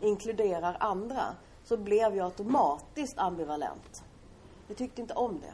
inkluderar 0.00 0.76
andra, 0.80 1.22
så 1.64 1.76
blev 1.76 2.16
jag 2.16 2.24
automatiskt 2.24 3.18
ambivalent. 3.18 4.02
Jag 4.68 4.76
tyckte 4.76 5.00
inte 5.00 5.14
om 5.14 5.40
det. 5.40 5.52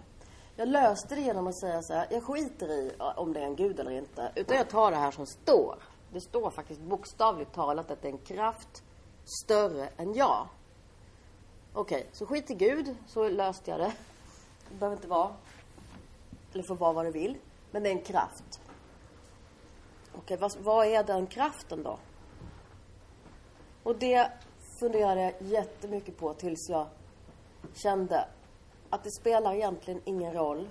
Jag 0.57 0.69
löste 0.69 1.15
det 1.15 1.21
genom 1.21 1.47
att 1.47 1.61
säga 1.61 1.83
så 1.83 1.95
här, 1.95 2.07
jag 2.11 2.23
skiter 2.23 2.71
i 2.71 2.93
om 3.17 3.33
det 3.33 3.41
är 3.41 3.45
en 3.45 3.57
gud 3.57 3.81
eller 3.81 3.91
inte, 3.91 4.33
utan 4.35 4.57
jag 4.57 4.69
tar 4.69 4.91
det 4.91 4.97
här 4.97 5.11
som 5.11 5.27
står. 5.27 5.77
Det 6.13 6.21
står 6.21 6.51
faktiskt 6.51 6.81
bokstavligt 6.81 7.55
talat 7.55 7.91
att 7.91 8.03
det 8.03 8.09
är 8.09 8.13
en 8.13 8.19
kraft 8.19 8.83
större 9.25 9.89
än 9.97 10.15
jag. 10.15 10.49
Okej, 11.73 11.99
okay, 11.99 12.09
så 12.13 12.27
skit 12.27 12.51
i 12.51 12.55
Gud, 12.55 12.97
så 13.07 13.29
löste 13.29 13.71
jag 13.71 13.81
det. 13.81 13.93
Det 14.69 14.75
behöver 14.75 14.97
inte 14.97 15.09
vara, 15.09 15.35
eller 16.53 16.63
få 16.63 16.75
vara 16.75 16.93
vad 16.93 17.05
det 17.05 17.11
vill, 17.11 17.37
men 17.71 17.83
det 17.83 17.89
är 17.89 17.93
en 17.93 18.03
kraft. 18.03 18.61
Okej, 20.19 20.37
vad, 20.37 20.57
vad 20.59 20.87
är 20.87 21.05
den 21.05 21.27
kraften 21.27 21.83
då? 21.83 21.99
Och 23.83 23.97
det 23.97 24.31
funderade 24.81 25.21
jag 25.21 25.33
jättemycket 25.41 26.17
på 26.17 26.35
tills 26.35 26.69
jag 26.69 26.87
kände 27.75 28.29
att 28.91 29.05
det 29.05 29.11
spelar 29.11 29.55
egentligen 29.55 30.01
ingen 30.05 30.33
roll 30.33 30.69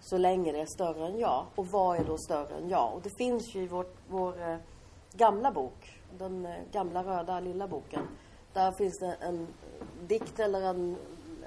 så 0.00 0.18
länge 0.18 0.52
det 0.52 0.60
är 0.60 0.66
större 0.66 1.06
än 1.06 1.18
jag. 1.18 1.46
Och 1.54 1.66
vad 1.66 1.96
är 1.96 2.04
då 2.04 2.18
större 2.18 2.54
än 2.54 2.68
jag? 2.68 2.94
Och 2.94 3.02
det 3.02 3.10
finns 3.10 3.54
ju 3.54 3.62
i 3.62 3.66
vår, 3.66 3.86
vår 4.08 4.42
eh, 4.42 4.56
gamla 5.12 5.52
bok, 5.52 6.00
den 6.18 6.46
eh, 6.46 6.56
gamla 6.72 7.04
röda 7.04 7.40
lilla 7.40 7.68
boken. 7.68 8.08
Där 8.52 8.72
finns 8.72 8.98
det 8.98 9.16
en 9.20 9.46
dikt 10.06 10.38
eller 10.38 10.62
en, 10.62 10.96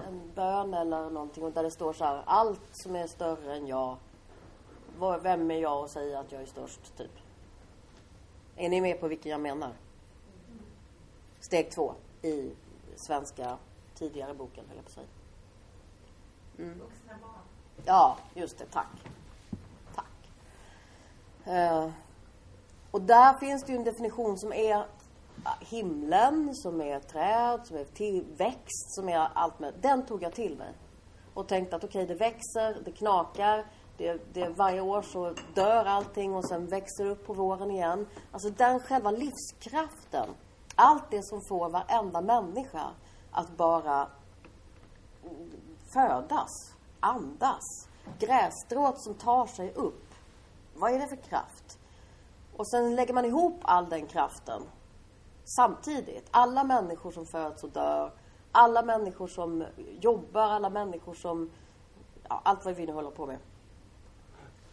en 0.07 0.31
bön 0.35 0.73
eller 0.73 1.09
någonting 1.09 1.43
och 1.43 1.51
där 1.51 1.63
det 1.63 1.71
står 1.71 1.93
så 1.93 2.05
här, 2.05 2.21
allt 2.25 2.61
som 2.71 2.95
är 2.95 3.07
större 3.07 3.55
än 3.55 3.67
jag 3.67 3.97
vem 5.21 5.51
är 5.51 5.59
jag 5.59 5.83
att 5.83 5.91
säga 5.91 6.19
att 6.19 6.31
jag 6.31 6.41
är 6.41 6.45
störst, 6.45 6.97
typ? 6.97 7.11
Är 8.55 8.69
ni 8.69 8.81
med 8.81 8.99
på 8.99 9.07
vilken 9.07 9.31
jag 9.31 9.41
menar? 9.41 9.73
Steg 11.39 11.71
två 11.71 11.93
i 12.21 12.51
svenska 12.95 13.57
tidigare 13.95 14.33
boken, 14.33 14.63
höll 14.67 14.75
jag 14.75 14.85
på 14.85 14.89
att 14.89 14.93
säga. 14.93 15.07
Mm. 16.57 16.81
Ja, 17.85 18.17
just 18.33 18.57
det. 18.57 18.65
Tack. 18.65 18.87
Tack. 19.95 20.29
Uh, 21.47 21.91
och 22.91 23.01
där 23.01 23.33
finns 23.33 23.63
det 23.63 23.71
ju 23.71 23.77
en 23.77 23.83
definition 23.83 24.37
som 24.37 24.53
är 24.53 24.85
himlen, 25.59 26.55
som 26.55 26.81
är 26.81 26.99
träd, 26.99 27.61
som 27.67 27.77
är 27.77 27.83
tillväxt, 27.83 28.95
som 28.95 29.09
är 29.09 29.27
allt 29.33 29.59
med. 29.59 29.73
Den 29.81 30.05
tog 30.05 30.23
jag 30.23 30.33
till 30.33 30.57
mig. 30.57 30.73
Och 31.33 31.47
tänkte 31.47 31.75
att 31.75 31.83
okej, 31.83 32.03
okay, 32.03 32.15
det 32.15 32.19
växer, 32.19 32.81
det 32.85 32.91
knakar, 32.91 33.65
det, 34.01 34.33
det, 34.33 34.49
varje 34.49 34.81
år 34.81 35.01
så 35.01 35.33
dör 35.53 35.85
allting 35.85 36.35
och 36.35 36.47
sen 36.47 36.67
växer 36.67 37.05
upp 37.05 37.25
på 37.27 37.33
våren 37.33 37.71
igen. 37.71 38.07
Alltså 38.31 38.49
den 38.49 38.79
själva 38.79 39.11
livskraften. 39.11 40.29
Allt 40.75 41.11
det 41.11 41.23
som 41.23 41.41
får 41.49 41.69
varenda 41.69 42.21
människa 42.21 42.91
att 43.31 43.57
bara 43.57 44.07
födas, 45.93 46.75
andas. 46.99 47.87
Grässtrået 48.19 49.01
som 49.01 49.13
tar 49.13 49.45
sig 49.45 49.73
upp. 49.73 50.13
Vad 50.75 50.93
är 50.93 50.99
det 50.99 51.07
för 51.07 51.29
kraft? 51.29 51.79
Och 52.57 52.67
sen 52.67 52.95
lägger 52.95 53.13
man 53.13 53.25
ihop 53.25 53.59
all 53.61 53.89
den 53.89 54.07
kraften 54.07 54.61
samtidigt. 55.43 56.27
Alla 56.31 56.63
människor 56.63 57.11
som 57.11 57.25
föds 57.25 57.63
och 57.63 57.69
dör. 57.69 58.11
Alla 58.51 58.83
människor 58.83 59.27
som 59.27 59.65
jobbar, 59.99 60.41
alla 60.41 60.69
människor 60.69 61.13
som... 61.13 61.49
Ja, 62.29 62.41
allt 62.43 62.65
vad 62.65 62.75
vi 62.75 62.85
nu 62.85 62.93
håller 62.93 63.11
på 63.11 63.25
med 63.25 63.37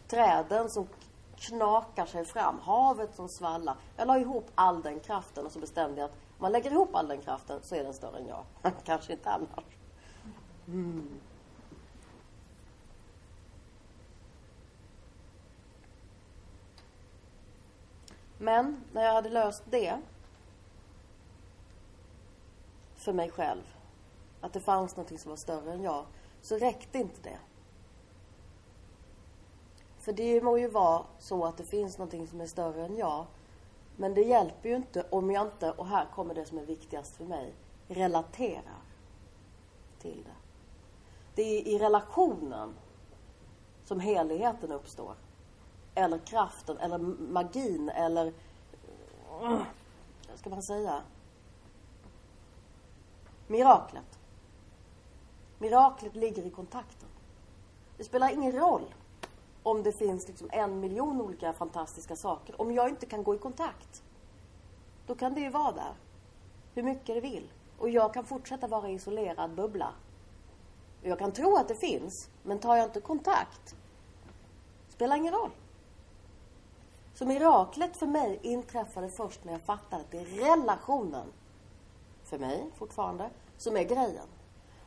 träden 0.09 0.69
som 0.69 0.87
knakar 1.35 2.05
sig 2.05 2.25
fram, 2.25 2.59
havet 2.59 3.15
som 3.15 3.29
svallar. 3.29 3.75
Jag 3.97 4.07
la 4.07 4.19
ihop 4.19 4.51
all 4.55 4.81
den 4.81 4.99
kraften 4.99 5.45
och 5.45 5.51
så 5.51 5.59
bestämde 5.59 6.01
jag 6.01 6.05
att 6.05 6.15
om 6.15 6.41
man 6.41 6.51
lägger 6.51 6.71
ihop 6.71 6.95
all 6.95 7.07
den 7.07 7.21
kraften 7.21 7.59
så 7.63 7.75
är 7.75 7.83
den 7.83 7.93
större 7.93 8.17
än 8.17 8.27
jag. 8.27 8.45
Kanske 8.83 9.13
inte 9.13 9.29
annars. 9.29 9.65
Mm. 10.67 11.19
Men 18.37 18.83
när 18.93 19.03
jag 19.03 19.13
hade 19.13 19.29
löst 19.29 19.63
det 19.69 19.97
för 22.95 23.13
mig 23.13 23.31
själv, 23.31 23.63
att 24.41 24.53
det 24.53 24.59
fanns 24.59 24.95
något 24.95 25.19
som 25.19 25.29
var 25.29 25.37
större 25.37 25.73
än 25.73 25.83
jag, 25.83 26.05
så 26.41 26.57
räckte 26.57 26.97
inte 26.97 27.21
det. 27.21 27.37
För 30.09 30.13
det 30.13 30.41
må 30.41 30.57
ju 30.57 30.67
vara 30.67 31.03
så 31.19 31.45
att 31.45 31.57
det 31.57 31.63
finns 31.63 31.97
någonting 31.97 32.27
som 32.27 32.41
är 32.41 32.45
större 32.45 32.85
än 32.85 32.97
jag. 32.97 33.25
Men 33.95 34.13
det 34.13 34.21
hjälper 34.21 34.69
ju 34.69 34.75
inte 34.75 35.05
om 35.09 35.31
jag 35.31 35.47
inte, 35.47 35.71
och 35.71 35.87
här 35.87 36.05
kommer 36.15 36.35
det 36.35 36.45
som 36.45 36.57
är 36.57 36.65
viktigast 36.65 37.15
för 37.15 37.25
mig, 37.25 37.53
relaterar 37.87 38.81
till 39.99 40.23
det. 40.23 40.35
Det 41.35 41.41
är 41.41 41.67
i 41.67 41.79
relationen 41.79 42.73
som 43.85 43.99
heligheten 43.99 44.71
uppstår. 44.71 45.15
Eller 45.95 46.17
kraften, 46.17 46.77
eller 46.77 46.97
magin, 47.31 47.89
eller... 47.89 48.33
Vad 50.29 50.39
ska 50.39 50.49
man 50.49 50.63
säga? 50.63 51.01
Miraklet. 53.47 54.19
Miraklet 55.57 56.15
ligger 56.15 56.45
i 56.45 56.49
kontakten. 56.49 57.09
Det 57.97 58.03
spelar 58.03 58.33
ingen 58.33 58.51
roll 58.51 58.93
om 59.71 59.83
det 59.83 59.91
finns 59.91 60.27
liksom 60.27 60.49
en 60.51 60.79
miljon 60.79 61.21
olika 61.21 61.53
fantastiska 61.53 62.15
saker. 62.15 62.61
Om 62.61 62.71
jag 62.71 62.89
inte 62.89 63.05
kan 63.05 63.23
gå 63.23 63.35
i 63.35 63.37
kontakt, 63.37 64.03
då 65.07 65.15
kan 65.15 65.33
det 65.33 65.41
ju 65.41 65.49
vara 65.49 65.71
där. 65.71 65.93
Hur 66.73 66.83
mycket 66.83 67.15
det 67.15 67.21
vill. 67.21 67.51
Och 67.77 67.89
jag 67.89 68.13
kan 68.13 68.25
fortsätta 68.25 68.67
vara 68.67 68.89
isolerad 68.89 69.55
bubbla. 69.55 69.93
Jag 71.01 71.19
kan 71.19 71.31
tro 71.31 71.55
att 71.55 71.67
det 71.67 71.75
finns, 71.75 72.29
men 72.43 72.59
tar 72.59 72.75
jag 72.75 72.85
inte 72.85 73.01
kontakt, 73.01 73.75
spelar 74.89 75.15
ingen 75.15 75.33
roll. 75.33 75.51
Så 77.13 77.25
miraklet 77.25 77.97
för 77.97 78.07
mig 78.07 78.39
inträffade 78.41 79.09
först 79.09 79.45
när 79.45 79.53
jag 79.53 79.61
fattade 79.61 80.01
att 80.01 80.11
det 80.11 80.19
är 80.19 80.25
relationen, 80.25 81.27
för 82.23 82.37
mig 82.37 82.65
fortfarande, 82.75 83.29
som 83.57 83.77
är 83.77 83.83
grejen. 83.83 84.27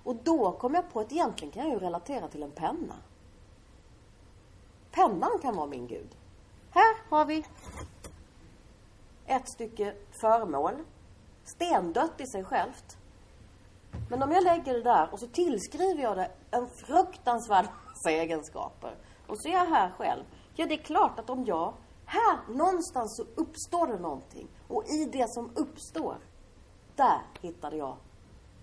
Och 0.05 0.17
då 0.17 0.53
kom 0.53 0.75
jag 0.75 0.93
på 0.93 1.01
att 1.01 1.13
egentligen 1.13 1.53
kan 1.53 1.63
jag 1.63 1.73
ju 1.73 1.79
relatera 1.79 2.29
till 2.29 2.43
en 2.43 2.51
penna. 2.51 2.95
Pennan 4.93 5.39
kan 5.43 5.57
vara 5.57 5.67
min 5.67 5.87
gud. 5.87 6.17
Här 6.71 6.97
har 7.11 7.25
vi 7.25 7.45
ett 9.27 9.49
stycke 9.49 9.95
föremål. 10.21 10.75
Stendött 11.45 12.21
i 12.21 12.27
sig 12.27 12.45
självt. 12.45 12.97
Men 14.11 14.23
om 14.23 14.33
jag 14.33 14.45
lägger 14.45 14.75
det 14.75 14.83
där 14.83 15.09
och 15.13 15.21
så 15.21 15.27
tillskriver 15.27 16.03
jag 16.03 16.17
det 16.17 16.31
en 16.51 16.69
fruktansvärd 16.87 17.67
massa 17.87 18.11
egenskaper. 18.11 18.97
Och 19.27 19.43
så 19.43 19.49
är 19.49 19.53
jag 19.53 19.67
här 19.67 19.91
själv. 19.91 20.25
Ja, 20.55 20.67
det 20.67 20.75
är 20.75 20.83
klart 20.83 21.19
att 21.19 21.31
om 21.31 21.45
jag... 21.45 21.75
Här 22.05 22.39
någonstans 22.49 23.17
så 23.17 23.43
uppstår 23.43 23.87
det 23.87 23.99
någonting. 23.99 24.49
Och 24.69 24.85
i 24.85 25.05
det 25.05 25.33
som 25.33 25.51
uppstår, 25.55 26.17
där 26.97 27.21
hittade 27.41 27.77
jag 27.77 27.97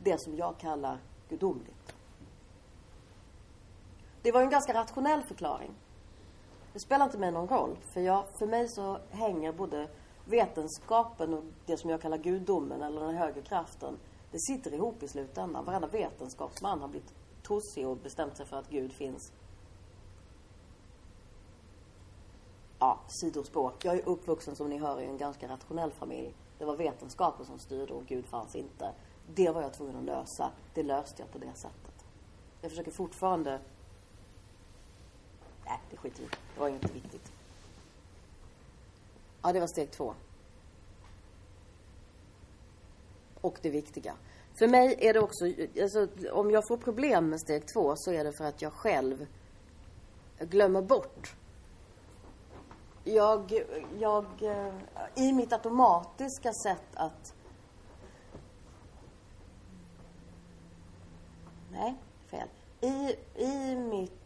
det 0.04 0.22
som 0.22 0.38
jag 0.38 0.58
kallar 0.58 0.98
gudomligt. 1.30 1.96
Det 4.22 4.32
var 4.32 4.42
en 4.42 4.50
ganska 4.50 4.74
rationell 4.74 5.24
förklaring. 5.24 5.74
Det 6.74 6.80
spelar 6.80 7.06
inte 7.06 7.18
mig 7.18 7.32
någon 7.32 7.48
roll. 7.48 7.78
För, 7.94 8.02
jag, 8.02 8.24
för 8.40 8.48
mig 8.48 8.70
så 8.70 8.98
hänger 9.10 9.52
både 9.52 9.88
vetenskapen 10.26 11.34
och 11.34 11.44
det 11.66 11.78
som 11.78 11.90
jag 11.90 12.02
kallar 12.02 12.18
gudomen 12.18 12.82
eller 12.82 13.02
den 13.02 13.16
högre 13.16 13.42
kraften. 13.42 13.98
Det 14.32 14.40
sitter 14.40 14.74
ihop 14.74 15.04
i 15.04 15.08
slutändan. 15.08 15.66
Varenda 15.66 15.88
vetenskapsman 15.88 16.82
har 16.82 16.88
blivit 16.88 17.14
tossig 17.44 17.88
och 17.88 17.98
bestämt 17.98 18.38
sig 18.38 18.46
för 18.46 18.58
att 18.58 18.70
Gud 18.70 18.94
finns. 18.94 19.32
Ja, 22.80 23.00
sidospår. 23.08 23.74
Jag 23.84 23.96
är 23.96 24.10
uppvuxen 24.10 24.56
som 24.56 24.70
ni 24.70 24.78
hör 24.78 25.02
i 25.02 25.06
en 25.06 25.18
ganska 25.18 25.48
rationell 25.48 25.92
familj. 25.92 26.36
Det 26.58 26.66
var 26.66 26.76
vetenskapen 26.76 27.46
som 27.46 27.60
styrde 27.60 27.94
och 27.94 28.06
Gud 28.06 28.26
fanns 28.26 28.56
inte. 28.56 28.92
Det 29.36 29.50
var 29.50 29.62
jag 29.62 29.74
tvungen 29.74 29.96
att 29.96 30.04
lösa. 30.04 30.52
Det 30.74 30.84
löste 30.84 31.22
jag 31.22 31.32
på 31.32 31.38
det 31.38 31.54
sättet. 31.56 32.06
Jag 32.62 32.72
försöker 32.72 32.92
fortfarande 32.92 33.60
Äh, 35.70 35.76
det 35.90 35.98
skiter 35.98 36.22
vi 36.24 36.30
Det 36.54 36.60
var 36.60 36.68
inte 36.68 36.94
viktigt. 36.94 37.32
Ja, 39.42 39.54
det 39.54 39.60
var 39.60 39.68
steg 39.68 39.92
två. 39.92 40.14
Och 43.42 43.60
det 43.62 43.70
viktiga. 43.70 44.16
För 44.60 44.68
mig 44.68 44.96
är 45.00 45.14
det 45.14 45.20
också, 45.20 45.46
alltså, 45.82 46.08
om 46.32 46.52
jag 46.52 46.68
får 46.68 46.78
problem 46.78 47.30
med 47.30 47.42
steg 47.42 47.64
två 47.74 47.94
så 47.96 48.12
är 48.12 48.24
det 48.24 48.34
för 48.34 48.44
att 48.44 48.62
jag 48.62 48.74
själv 48.74 49.28
glömmer 50.40 50.82
bort. 50.82 51.36
Jag, 53.04 53.64
jag, 54.00 54.26
eh, 54.42 54.74
i 55.16 55.34
mitt 55.34 55.54
automatiska 55.54 56.54
sätt 56.54 56.88
att 56.94 57.34
Nej, 61.72 61.96
fel. 62.32 62.48
I, 62.82 63.16
i 63.36 63.76
mitt 63.76 64.19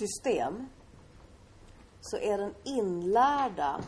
system 0.00 0.68
så 2.00 2.16
är 2.16 2.38
den 2.38 2.54
inlärda 2.64 3.80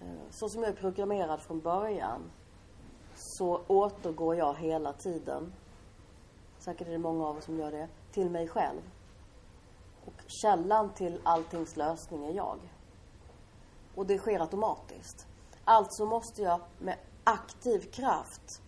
eh, 0.00 0.30
så 0.30 0.48
som 0.48 0.62
jag 0.62 0.72
är 0.72 0.76
programmerad 0.76 1.42
från 1.42 1.60
början 1.60 2.30
så 3.14 3.62
återgår 3.66 4.36
jag 4.36 4.54
hela 4.54 4.92
tiden 4.92 5.52
säkert 6.58 6.86
är 6.86 6.92
det 6.92 6.98
många 6.98 7.26
av 7.26 7.36
oss 7.36 7.44
som 7.44 7.58
gör 7.58 7.70
det 7.70 7.88
till 8.12 8.30
mig 8.30 8.48
själv. 8.48 8.80
Och 10.04 10.22
källan 10.26 10.94
till 10.94 11.20
alltings 11.22 11.76
lösning 11.76 12.24
är 12.24 12.32
jag. 12.32 12.58
Och 13.94 14.06
det 14.06 14.18
sker 14.18 14.40
automatiskt. 14.40 15.26
Alltså 15.64 16.06
måste 16.06 16.42
jag 16.42 16.60
med 16.78 16.98
aktiv 17.24 17.80
kraft 17.80 18.62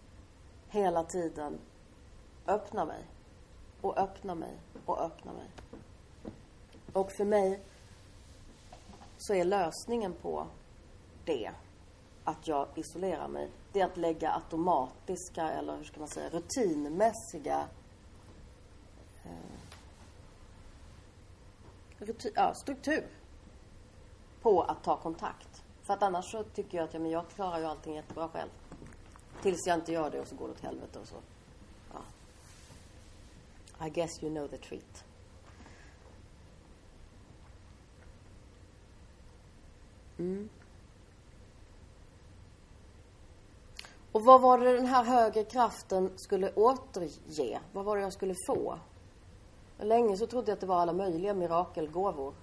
hela 0.69 1.05
tiden 1.05 1.59
öppna 2.47 2.85
mig 2.85 3.07
och 3.81 3.99
öppna 3.99 4.35
mig 4.35 4.57
och 4.87 5.01
öppna 5.01 5.33
mig. 5.33 5.51
Och 6.93 7.13
för 7.17 7.25
mig 7.25 7.61
så 9.19 9.35
är 9.35 9.45
lösningen 9.45 10.15
på 10.23 10.47
det 11.25 11.51
att 12.25 12.49
jag 12.49 12.69
isolerar 12.75 13.29
mig. 13.29 13.51
Det 13.73 13.81
är 13.81 13.85
att 13.85 13.97
lägga 13.97 14.35
automatiska 14.35 15.51
eller 15.51 15.77
hur 15.77 15.85
ska 15.85 15.99
man 15.99 16.09
säga 16.09 16.31
rutinmässiga 16.31 17.69
eh, 19.25 19.31
rutin, 21.99 22.33
ja, 22.35 22.55
struktur 22.55 23.07
på 24.43 24.63
att 24.63 24.85
ta 24.85 24.97
kontakt. 24.97 25.65
För 25.83 25.95
att 25.95 26.03
annars 26.03 26.31
så 26.31 26.45
tycker 26.45 26.79
jag 26.79 26.85
att 26.85 26.95
ja, 26.95 27.01
men 27.01 27.11
jag 27.11 27.29
klarar 27.29 27.59
ju 27.59 27.65
allting 27.65 27.95
jättebra 27.95 28.29
själv. 28.29 28.51
Tills 29.43 29.67
jag 29.67 29.79
inte 29.79 29.93
gör 29.93 30.11
det 30.11 30.21
och 30.21 30.29
så 30.29 30.37
går 30.37 30.49
det 30.49 30.53
åt 30.53 30.61
helvete 30.61 30.99
och 30.99 31.09
så. 31.09 31.17
I 33.87 33.91
guess 33.91 34.23
you 34.23 34.31
know 34.31 34.49
the 34.49 34.59
treat. 34.59 35.05
Mm. 40.19 40.49
Och 44.13 44.25
vad 44.25 44.41
var 44.41 44.59
det 44.59 44.73
den 44.77 44.87
här 44.87 45.05
högre 45.05 45.45
kraften 45.45 46.11
skulle 46.17 46.53
återge? 46.53 47.61
Vad 47.73 47.85
var 47.85 47.97
det 47.97 48.03
jag 48.03 48.13
skulle 48.13 48.35
få? 48.47 48.79
Länge 49.79 50.17
så 50.17 50.27
trodde 50.27 50.51
jag 50.51 50.55
att 50.57 50.61
det 50.61 50.67
var 50.67 50.81
alla 50.81 50.93
möjliga 50.93 51.35
mirakelgåvor. 51.35 52.35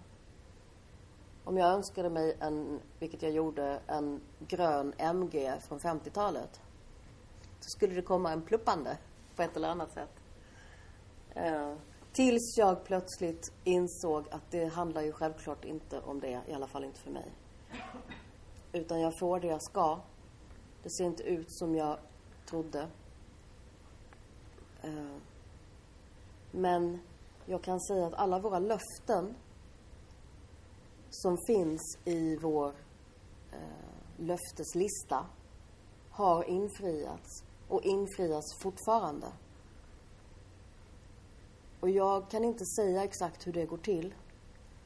Om 1.43 1.57
jag 1.57 1.69
önskade 1.69 2.09
mig 2.09 2.37
en, 2.39 2.79
vilket 2.99 3.21
jag 3.21 3.31
gjorde, 3.31 3.79
en 3.87 4.21
grön 4.39 4.93
MG 4.97 5.53
från 5.67 5.79
50-talet. 5.79 6.61
Så 7.59 7.69
skulle 7.69 7.95
det 7.95 8.01
komma 8.01 8.31
en 8.31 8.41
pluppande 8.41 8.97
på 9.35 9.41
ett 9.41 9.57
eller 9.57 9.69
annat 9.69 9.93
sätt. 9.93 10.18
Eh, 11.35 11.73
tills 12.11 12.57
jag 12.57 12.83
plötsligt 12.83 13.53
insåg 13.63 14.25
att 14.31 14.51
det 14.51 14.65
handlar 14.65 15.01
ju 15.01 15.11
självklart 15.11 15.65
inte 15.65 15.99
om 15.99 16.19
det, 16.19 16.41
i 16.47 16.53
alla 16.53 16.67
fall 16.67 16.83
inte 16.83 17.01
för 17.01 17.11
mig. 17.11 17.31
Utan 18.71 19.01
jag 19.01 19.19
får 19.19 19.39
det 19.39 19.47
jag 19.47 19.63
ska. 19.63 19.99
Det 20.83 20.89
ser 20.89 21.05
inte 21.05 21.23
ut 21.23 21.51
som 21.51 21.75
jag 21.75 21.97
trodde. 22.45 22.87
Eh, 24.81 25.17
men 26.51 26.99
jag 27.45 27.63
kan 27.63 27.81
säga 27.81 28.05
att 28.05 28.13
alla 28.13 28.39
våra 28.39 28.59
löften 28.59 29.35
som 31.09 31.37
finns 31.47 31.97
i 32.05 32.35
vår 32.35 32.73
eh, 33.51 34.17
löfteslista 34.17 35.25
har 36.09 36.43
infriats 36.43 37.43
och 37.67 37.81
infrias 37.83 38.43
fortfarande. 38.61 39.27
Och 41.79 41.89
jag 41.89 42.29
kan 42.29 42.43
inte 42.43 42.65
säga 42.65 43.03
exakt 43.03 43.47
hur 43.47 43.53
det 43.53 43.65
går 43.65 43.77
till. 43.77 44.13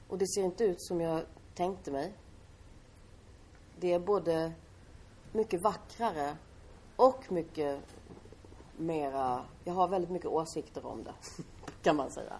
Och 0.08 0.18
det 0.18 0.28
ser 0.28 0.44
inte 0.44 0.64
ut 0.64 0.82
som 0.82 1.02
jag 1.02 1.24
tänkte 1.56 1.92
mig. 1.92 2.14
Det 3.80 3.94
är 3.94 4.00
både 4.00 4.54
mycket 5.32 5.62
vackrare 5.62 6.38
och 6.96 7.32
mycket 7.32 7.80
mera... 8.78 9.46
Jag 9.64 9.74
har 9.74 9.88
väldigt 9.88 10.12
mycket 10.12 10.30
åsikter 10.30 10.86
om 10.86 11.04
det, 11.04 11.14
kan 11.82 11.96
man 11.96 12.12
säga. 12.12 12.34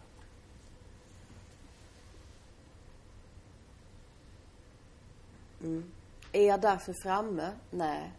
Mm. 5.62 5.92
Är 6.32 6.48
jag 6.48 6.62
därför 6.62 6.94
framme? 6.94 7.52
Nej. 7.72 8.12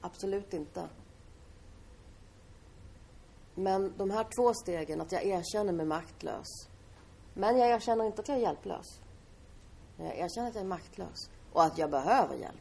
Absolut 0.00 0.54
inte. 0.54 0.88
Men 3.58 3.94
de 3.96 4.10
här 4.10 4.26
två 4.36 4.54
stegen, 4.54 5.00
att 5.00 5.12
jag 5.12 5.24
erkänner 5.24 5.72
mig 5.72 5.86
maktlös. 5.86 6.68
Men 7.34 7.58
jag 7.58 7.70
erkänner 7.70 8.04
inte 8.04 8.22
att 8.22 8.28
jag 8.28 8.36
är 8.36 8.42
hjälplös. 8.42 9.00
Jag 9.96 10.18
erkänner 10.18 10.48
att 10.48 10.54
jag 10.54 10.64
är 10.64 10.68
maktlös 10.68 11.30
och 11.52 11.62
att 11.62 11.78
jag 11.78 11.90
behöver 11.90 12.34
hjälp. 12.34 12.60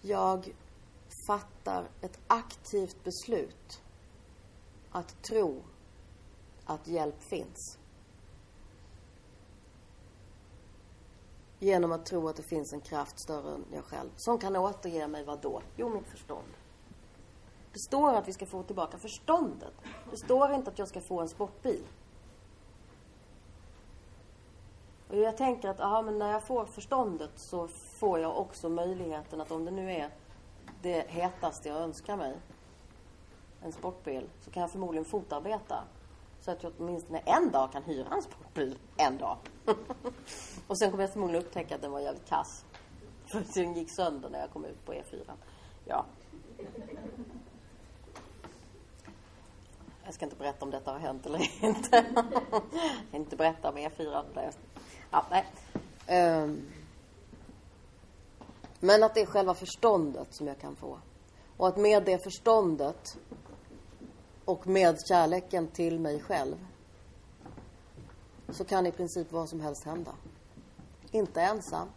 Jag 0.00 0.54
fattar 1.26 1.88
ett 2.00 2.18
aktivt 2.26 3.04
beslut 3.04 3.82
att 4.90 5.22
tro 5.22 5.62
att 6.64 6.88
hjälp 6.88 7.22
finns. 7.22 7.78
Genom 11.58 11.92
att 11.92 12.06
tro 12.06 12.28
att 12.28 12.36
det 12.36 12.42
finns 12.42 12.72
en 12.72 12.80
kraft 12.80 13.20
större 13.20 13.54
än 13.54 13.64
jag 13.72 13.84
själv 13.84 14.10
som 14.16 14.38
kan 14.38 14.56
återge 14.56 15.08
mig 15.08 15.24
vad 15.24 15.40
då? 15.40 15.62
Jo, 15.76 15.88
mitt 15.88 16.10
förstånd. 16.10 16.57
Det 17.72 17.78
står 17.78 18.14
att 18.14 18.28
vi 18.28 18.32
ska 18.32 18.46
få 18.46 18.62
tillbaka 18.62 18.98
förståndet. 18.98 19.72
Det 20.10 20.16
står 20.16 20.52
inte 20.52 20.70
att 20.70 20.78
jag 20.78 20.88
ska 20.88 21.00
få 21.00 21.20
en 21.20 21.28
sportbil. 21.28 21.82
Och 25.08 25.16
jag 25.16 25.36
tänker 25.36 25.68
att, 25.68 25.80
aha, 25.80 26.02
men 26.02 26.18
när 26.18 26.32
jag 26.32 26.42
får 26.42 26.64
förståndet 26.64 27.30
så 27.36 27.68
får 27.68 28.18
jag 28.18 28.38
också 28.38 28.68
möjligheten 28.68 29.40
att 29.40 29.50
om 29.50 29.64
det 29.64 29.70
nu 29.70 29.92
är 29.92 30.10
det 30.82 31.08
hetaste 31.08 31.68
jag 31.68 31.78
önskar 31.78 32.16
mig, 32.16 32.36
en 33.62 33.72
sportbil, 33.72 34.28
så 34.40 34.50
kan 34.50 34.60
jag 34.60 34.70
förmodligen 34.70 35.04
fotarbeta. 35.04 35.84
Så 36.40 36.50
att 36.50 36.62
jag 36.62 36.72
åtminstone 36.78 37.18
en 37.18 37.50
dag 37.50 37.72
kan 37.72 37.82
hyra 37.82 38.06
en 38.12 38.22
sportbil. 38.22 38.78
En 38.96 39.18
dag. 39.18 39.36
och 40.66 40.78
sen 40.78 40.90
kommer 40.90 41.04
jag 41.04 41.12
förmodligen 41.12 41.46
upptäcka 41.46 41.74
att 41.74 41.82
den 41.82 41.92
var 41.92 42.00
jävligt 42.00 42.28
kass. 42.28 42.64
För 43.32 43.44
den 43.54 43.74
gick 43.74 43.90
sönder 43.90 44.30
när 44.30 44.40
jag 44.40 44.50
kom 44.50 44.64
ut 44.64 44.84
på 44.84 44.92
E4. 44.92 45.30
Ja. 45.84 46.04
Jag 50.08 50.14
ska 50.14 50.24
inte 50.24 50.36
berätta 50.36 50.64
om 50.64 50.70
detta 50.70 50.92
har 50.92 50.98
hänt 50.98 51.26
eller 51.26 51.64
inte. 51.64 52.04
jag 53.10 53.20
inte 53.20 53.36
berätta 53.36 53.68
om 53.68 53.76
E4. 53.76 54.52
Ja, 55.10 55.26
nej. 55.30 55.44
Um, 56.42 56.66
men 58.80 59.02
att 59.02 59.14
det 59.14 59.20
är 59.20 59.26
själva 59.26 59.54
förståndet 59.54 60.34
som 60.34 60.46
jag 60.46 60.58
kan 60.58 60.76
få. 60.76 60.98
Och 61.56 61.68
att 61.68 61.76
med 61.76 62.04
det 62.04 62.24
förståndet 62.24 63.18
och 64.44 64.66
med 64.66 64.96
kärleken 65.08 65.68
till 65.68 66.00
mig 66.00 66.20
själv 66.20 66.66
så 68.48 68.64
kan 68.64 68.86
i 68.86 68.92
princip 68.92 69.32
vad 69.32 69.48
som 69.48 69.60
helst 69.60 69.84
hända. 69.84 70.14
Inte 71.10 71.40
ensam. 71.40 71.88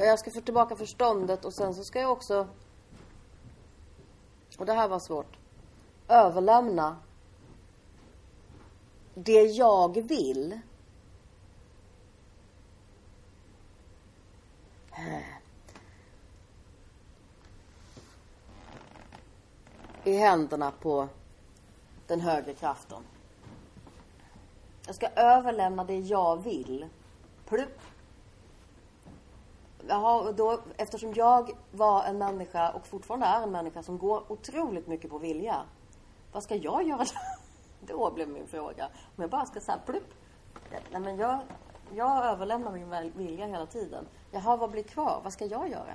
Och 0.00 0.06
jag 0.06 0.18
ska 0.18 0.30
få 0.30 0.40
tillbaka 0.40 0.76
förståndet 0.76 1.44
och 1.44 1.52
sen 1.52 1.74
så 1.74 1.84
ska 1.84 2.00
jag 2.00 2.12
också, 2.12 2.48
och 4.58 4.66
det 4.66 4.72
här 4.72 4.88
var 4.88 4.98
svårt, 4.98 5.38
överlämna 6.08 6.96
det 9.14 9.42
jag 9.42 10.00
vill 10.02 10.60
i 20.04 20.16
händerna 20.16 20.70
på 20.70 21.08
den 22.06 22.20
högre 22.20 22.54
kraften. 22.54 23.02
Jag 24.86 24.94
ska 24.94 25.08
överlämna 25.08 25.84
det 25.84 25.98
jag 25.98 26.42
vill. 26.42 26.88
Plupp. 27.46 27.80
Jaha, 29.88 30.32
då, 30.32 30.60
eftersom 30.76 31.14
jag 31.14 31.50
var 31.72 32.04
en 32.04 32.18
människa 32.18 32.70
och 32.70 32.86
fortfarande 32.86 33.26
är 33.26 33.42
en 33.42 33.50
människa 33.50 33.82
som 33.82 33.98
går 33.98 34.32
otroligt 34.32 34.86
mycket 34.86 35.10
på 35.10 35.18
vilja. 35.18 35.62
Vad 36.32 36.42
ska 36.42 36.54
jag 36.54 36.88
göra 36.88 36.98
då? 37.04 37.10
Då 37.94 38.10
blev 38.10 38.28
min 38.28 38.46
fråga. 38.46 38.86
Om 38.86 39.22
jag 39.22 39.30
bara 39.30 39.46
ska 39.46 39.60
säga 39.60 39.78
plupp. 39.86 40.14
Nej 40.90 41.00
men 41.00 41.18
jag, 41.18 41.40
jag 41.94 42.24
överlämnar 42.24 42.72
min 42.72 43.12
vilja 43.14 43.46
hela 43.46 43.66
tiden. 43.66 44.06
Jaha, 44.30 44.56
vad 44.56 44.70
blir 44.70 44.82
kvar? 44.82 45.20
Vad 45.24 45.32
ska 45.32 45.44
jag 45.44 45.68
göra? 45.70 45.94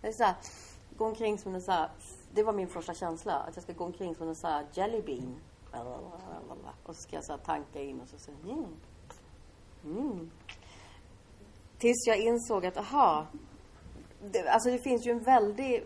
Det 0.00 0.08
är 0.08 0.12
så 0.12 0.24
här, 0.24 0.34
gå 0.96 1.04
omkring 1.04 1.38
som 1.38 1.54
en 1.54 1.62
så 1.62 1.72
här, 1.72 1.88
det 2.32 2.42
var 2.42 2.52
min 2.52 2.68
första 2.68 2.94
känsla. 2.94 3.34
Att 3.34 3.56
jag 3.56 3.62
ska 3.62 3.72
gå 3.72 3.84
omkring 3.84 4.14
som 4.14 4.28
en 4.28 4.34
så 4.34 4.46
här 4.46 4.66
jelly 4.72 5.02
bean. 5.02 5.36
Och 6.84 6.96
så 6.96 7.02
ska 7.02 7.16
jag 7.16 7.24
så 7.24 7.32
här 7.32 7.38
tanka 7.38 7.82
in 7.82 8.00
och 8.00 8.08
så 8.08 8.18
säga 8.18 8.36
mm. 8.44 8.76
Mm. 9.84 10.30
Tills 11.78 12.06
jag 12.06 12.18
insåg 12.18 12.66
att, 12.66 12.76
aha. 12.76 13.26
Det, 14.32 14.48
alltså 14.48 14.70
det 14.70 14.78
finns 14.78 15.06
ju 15.06 15.10
en 15.10 15.22
väldig, 15.22 15.84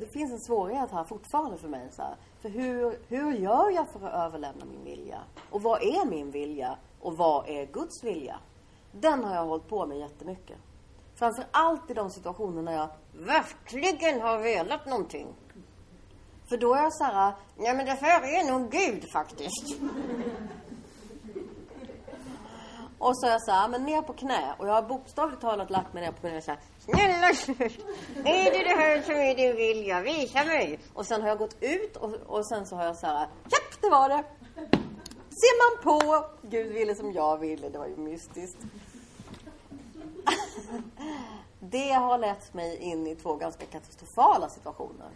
det 0.00 0.12
finns 0.12 0.32
en 0.32 0.40
svårighet 0.40 0.90
här 0.90 1.04
fortfarande 1.04 1.58
för 1.58 1.68
mig. 1.68 1.88
Så 1.92 2.02
här. 2.02 2.16
För 2.42 2.48
hur, 2.48 2.98
hur 3.08 3.32
gör 3.32 3.70
jag 3.70 3.92
för 3.92 4.06
att 4.06 4.26
överlämna 4.26 4.64
min 4.64 4.84
vilja? 4.84 5.20
Och 5.50 5.62
vad 5.62 5.82
är 5.82 6.06
min 6.06 6.30
vilja? 6.30 6.78
Och 7.00 7.16
vad 7.16 7.48
är 7.48 7.66
Guds 7.66 8.04
vilja? 8.04 8.36
Den 8.92 9.24
har 9.24 9.34
jag 9.34 9.44
hållit 9.44 9.68
på 9.68 9.86
med 9.86 9.98
jättemycket. 9.98 10.56
Framför 11.14 11.44
allt 11.50 11.90
i 11.90 11.94
de 11.94 12.10
situationer 12.10 12.62
när 12.62 12.72
jag 12.72 12.88
verkligen 13.12 14.20
har 14.20 14.38
velat 14.38 14.86
någonting. 14.86 15.26
För 16.48 16.56
då 16.56 16.74
är 16.74 16.82
jag 16.82 16.94
så 16.94 17.04
här, 17.04 17.34
Nej, 17.56 17.76
men 17.76 17.86
det 17.86 17.92
här 17.92 18.22
är 18.22 18.52
nog 18.52 18.70
Gud 18.70 19.04
faktiskt. 19.12 19.80
Och 23.00 23.18
så 23.18 23.26
jag 23.26 23.42
så 23.42 23.50
här, 23.50 23.64
ah, 23.64 23.68
men 23.68 23.84
ner 23.84 24.02
på 24.02 24.12
knä. 24.12 24.54
Och 24.58 24.68
jag 24.68 24.72
har 24.72 24.82
bokstavligt 24.82 25.40
talat 25.40 25.70
lagt 25.70 25.94
mig 25.94 26.02
ner 26.02 26.12
på 26.12 26.20
knä 26.20 26.36
och 26.36 26.44
så 26.44 26.50
här, 26.50 26.60
snälla 26.78 27.28
är 28.24 28.50
det 28.50 28.64
det 28.64 28.76
här 28.76 29.02
som 29.02 29.14
är 29.14 29.34
din 29.34 29.56
vilja? 29.56 30.00
Visa 30.00 30.44
mig. 30.44 30.78
Och 30.94 31.06
sen 31.06 31.22
har 31.22 31.28
jag 31.28 31.38
gått 31.38 31.56
ut 31.60 31.96
och, 31.96 32.14
och 32.26 32.46
sen 32.46 32.66
så 32.66 32.76
har 32.76 32.84
jag 32.84 32.96
så 32.96 33.06
här, 33.06 33.20
japp 33.20 33.80
det 33.80 33.90
var 33.90 34.08
det. 34.08 34.24
Ser 35.30 35.56
man 35.62 35.82
på, 35.82 36.26
Gud 36.42 36.72
ville 36.72 36.94
som 36.94 37.12
jag 37.12 37.38
ville, 37.38 37.68
det 37.68 37.78
var 37.78 37.86
ju 37.86 37.96
mystiskt. 37.96 38.58
det 41.60 41.92
har 41.92 42.18
lett 42.18 42.54
mig 42.54 42.76
in 42.76 43.06
i 43.06 43.16
två 43.16 43.36
ganska 43.36 43.66
katastrofala 43.66 44.48
situationer. 44.48 45.10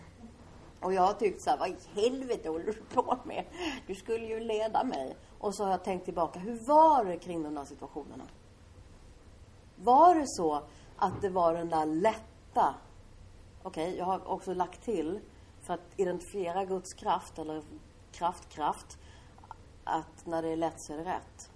Och 0.84 0.92
jag 0.92 1.02
har 1.02 1.12
tyckt 1.12 1.42
så 1.42 1.50
här, 1.50 1.58
vad 1.58 1.68
i 1.68 1.76
helvete 1.94 2.48
håller 2.48 2.64
du 2.64 2.72
på 2.72 3.18
med? 3.24 3.44
Du 3.86 3.94
skulle 3.94 4.26
ju 4.26 4.40
leda 4.40 4.84
mig. 4.84 5.16
Och 5.38 5.54
så 5.54 5.64
har 5.64 5.70
jag 5.70 5.84
tänkt 5.84 6.04
tillbaka, 6.04 6.38
hur 6.38 6.58
var 6.58 7.04
det 7.04 7.16
kring 7.16 7.42
de 7.42 7.54
där 7.54 7.64
situationerna? 7.64 8.24
Var 9.76 10.14
det 10.14 10.26
så 10.26 10.62
att 10.96 11.22
det 11.22 11.28
var 11.28 11.54
den 11.54 11.68
där 11.68 11.86
lätta, 11.86 12.74
okej, 13.62 13.84
okay, 13.84 13.98
jag 13.98 14.04
har 14.04 14.28
också 14.28 14.54
lagt 14.54 14.84
till 14.84 15.20
för 15.62 15.74
att 15.74 15.80
identifiera 15.96 16.64
Guds 16.64 16.94
kraft 16.94 17.38
eller 17.38 17.62
kraft, 18.12 18.48
kraft, 18.48 18.98
att 19.84 20.26
när 20.26 20.42
det 20.42 20.48
är 20.48 20.56
lätt 20.56 20.82
så 20.82 20.92
är 20.92 20.96
det 20.96 21.04
rätt. 21.04 21.50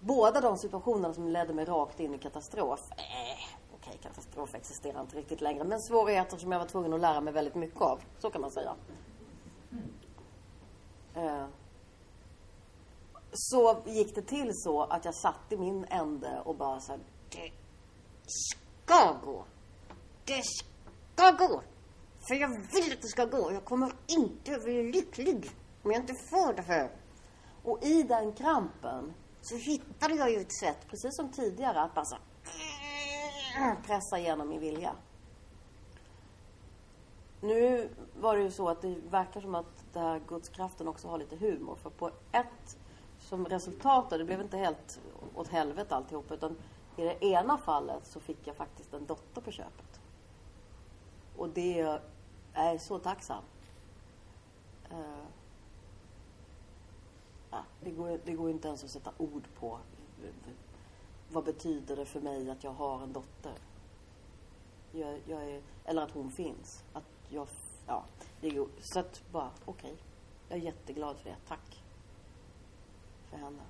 Båda 0.00 0.40
de 0.40 0.58
situationerna 0.58 1.14
som 1.14 1.28
ledde 1.28 1.54
mig 1.54 1.64
rakt 1.64 2.00
in 2.00 2.14
i 2.14 2.18
katastrof, 2.18 2.80
äh, 2.90 3.59
okej, 3.90 4.00
katastrof 4.02 4.54
existerar 4.54 5.00
inte 5.00 5.16
riktigt 5.16 5.40
längre. 5.40 5.64
Men 5.64 5.80
svårigheter 5.80 6.36
som 6.36 6.52
jag 6.52 6.58
var 6.58 6.66
tvungen 6.66 6.92
att 6.92 7.00
lära 7.00 7.20
mig 7.20 7.32
väldigt 7.32 7.54
mycket 7.54 7.80
av. 7.80 8.00
Så 8.18 8.30
kan 8.30 8.40
man 8.40 8.50
säga. 8.50 8.74
Eh, 11.14 11.46
så 13.32 13.82
gick 13.86 14.14
det 14.14 14.22
till 14.22 14.50
så 14.54 14.82
att 14.82 15.04
jag 15.04 15.14
satt 15.14 15.52
i 15.52 15.56
min 15.56 15.84
ände 15.84 16.40
och 16.44 16.56
bara 16.56 16.80
så 16.80 16.92
här, 16.92 17.00
Det 17.30 17.52
ska 18.26 19.12
gå. 19.24 19.44
Det 20.24 20.42
ska 20.44 21.30
gå. 21.30 21.62
För 22.28 22.34
jag 22.34 22.48
vill 22.48 22.92
att 22.92 23.02
det 23.02 23.08
ska 23.08 23.24
gå. 23.24 23.52
Jag 23.52 23.64
kommer 23.64 23.92
inte 24.06 24.54
att 24.54 24.64
bli 24.64 24.92
lycklig 24.92 25.50
om 25.82 25.90
jag 25.90 26.00
inte 26.00 26.14
får 26.14 26.52
det 26.52 26.62
här. 26.62 26.90
Och 27.62 27.82
i 27.82 28.02
den 28.02 28.32
krampen 28.32 29.14
så 29.40 29.56
hittade 29.56 30.14
jag 30.14 30.30
ju 30.30 30.40
ett 30.40 30.58
sätt, 30.60 30.78
precis 30.90 31.16
som 31.16 31.32
tidigare, 31.32 31.80
att 31.80 31.94
bara 31.94 32.04
så 32.04 32.16
Äh, 33.56 33.74
pressa 33.86 34.18
igenom 34.18 34.48
min 34.48 34.60
vilja. 34.60 34.92
Nu 37.40 37.88
var 38.20 38.36
det 38.36 38.42
ju 38.42 38.50
så 38.50 38.68
att 38.68 38.82
det 38.82 38.94
verkar 39.10 39.40
som 39.40 39.54
att 39.54 39.84
den 39.92 40.02
här 40.02 40.20
gudskraften 40.28 40.88
också 40.88 41.08
har 41.08 41.18
lite 41.18 41.36
humor. 41.36 41.76
För 41.76 41.90
på 41.90 42.10
ett, 42.32 42.78
som 43.18 43.46
resultat, 43.46 44.10
det 44.10 44.24
blev 44.24 44.40
inte 44.40 44.56
helt 44.56 45.00
åt 45.34 45.48
helvete 45.48 45.96
alltihop, 45.96 46.30
utan 46.30 46.56
i 46.96 47.02
det 47.02 47.24
ena 47.24 47.58
fallet 47.58 48.06
så 48.06 48.20
fick 48.20 48.46
jag 48.46 48.56
faktiskt 48.56 48.94
en 48.94 49.06
dotter 49.06 49.40
på 49.40 49.50
köpet. 49.50 50.00
Och 51.36 51.48
det 51.48 51.80
är 51.80 52.00
jag 52.72 52.80
så 52.80 52.98
tacksam. 52.98 53.42
Uh, 54.92 55.26
ja, 57.50 57.64
det, 57.80 57.90
går, 57.90 58.20
det 58.24 58.32
går 58.32 58.50
inte 58.50 58.68
ens 58.68 58.84
att 58.84 58.90
sätta 58.90 59.12
ord 59.18 59.44
på 59.58 59.78
vad 61.32 61.44
betyder 61.44 61.96
det 61.96 62.04
för 62.04 62.20
mig 62.20 62.50
att 62.50 62.64
jag 62.64 62.72
har 62.72 63.02
en 63.02 63.12
dotter? 63.12 63.54
Jag, 64.92 65.20
jag 65.26 65.50
är, 65.50 65.62
eller 65.84 66.02
att 66.02 66.10
hon 66.10 66.30
finns. 66.30 66.84
Att 66.92 67.04
jag, 67.28 67.48
ja, 67.86 68.04
det 68.40 68.48
är, 68.48 68.66
så 68.80 68.98
att 69.00 69.22
bara, 69.32 69.50
okej. 69.64 69.92
Okay. 69.92 70.04
Jag 70.48 70.58
är 70.58 70.62
jätteglad 70.62 71.16
för 71.16 71.30
det. 71.30 71.36
Tack. 71.48 71.82
För 73.30 73.36
henne. 73.36 73.62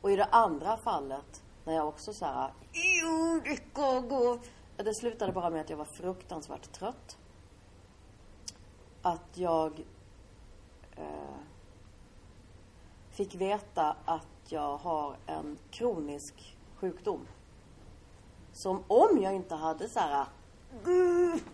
Och 0.00 0.10
i 0.10 0.16
det 0.16 0.24
andra 0.24 0.76
fallet, 0.76 1.42
när 1.64 1.74
jag 1.74 1.88
också 1.88 2.14
så 2.14 2.24
här, 2.24 2.52
jo, 2.72 3.40
det 3.44 3.56
ska 3.70 4.00
gå. 4.00 4.38
Det 4.76 4.94
slutade 4.94 5.32
bara 5.32 5.50
med 5.50 5.60
att 5.60 5.70
jag 5.70 5.76
var 5.76 5.84
fruktansvärt 5.84 6.72
trött. 6.72 7.18
Att 9.02 9.38
jag 9.38 9.84
eh, 10.96 11.38
fick 13.10 13.34
veta 13.34 13.96
att 14.04 14.26
jag 14.48 14.76
har 14.76 15.16
en 15.26 15.58
kronisk 15.70 16.55
sjukdom. 16.76 17.26
Som 18.52 18.84
om 18.88 19.18
jag 19.22 19.34
inte 19.34 19.54
hade 19.54 19.88
så 19.88 20.00
här 20.00 20.26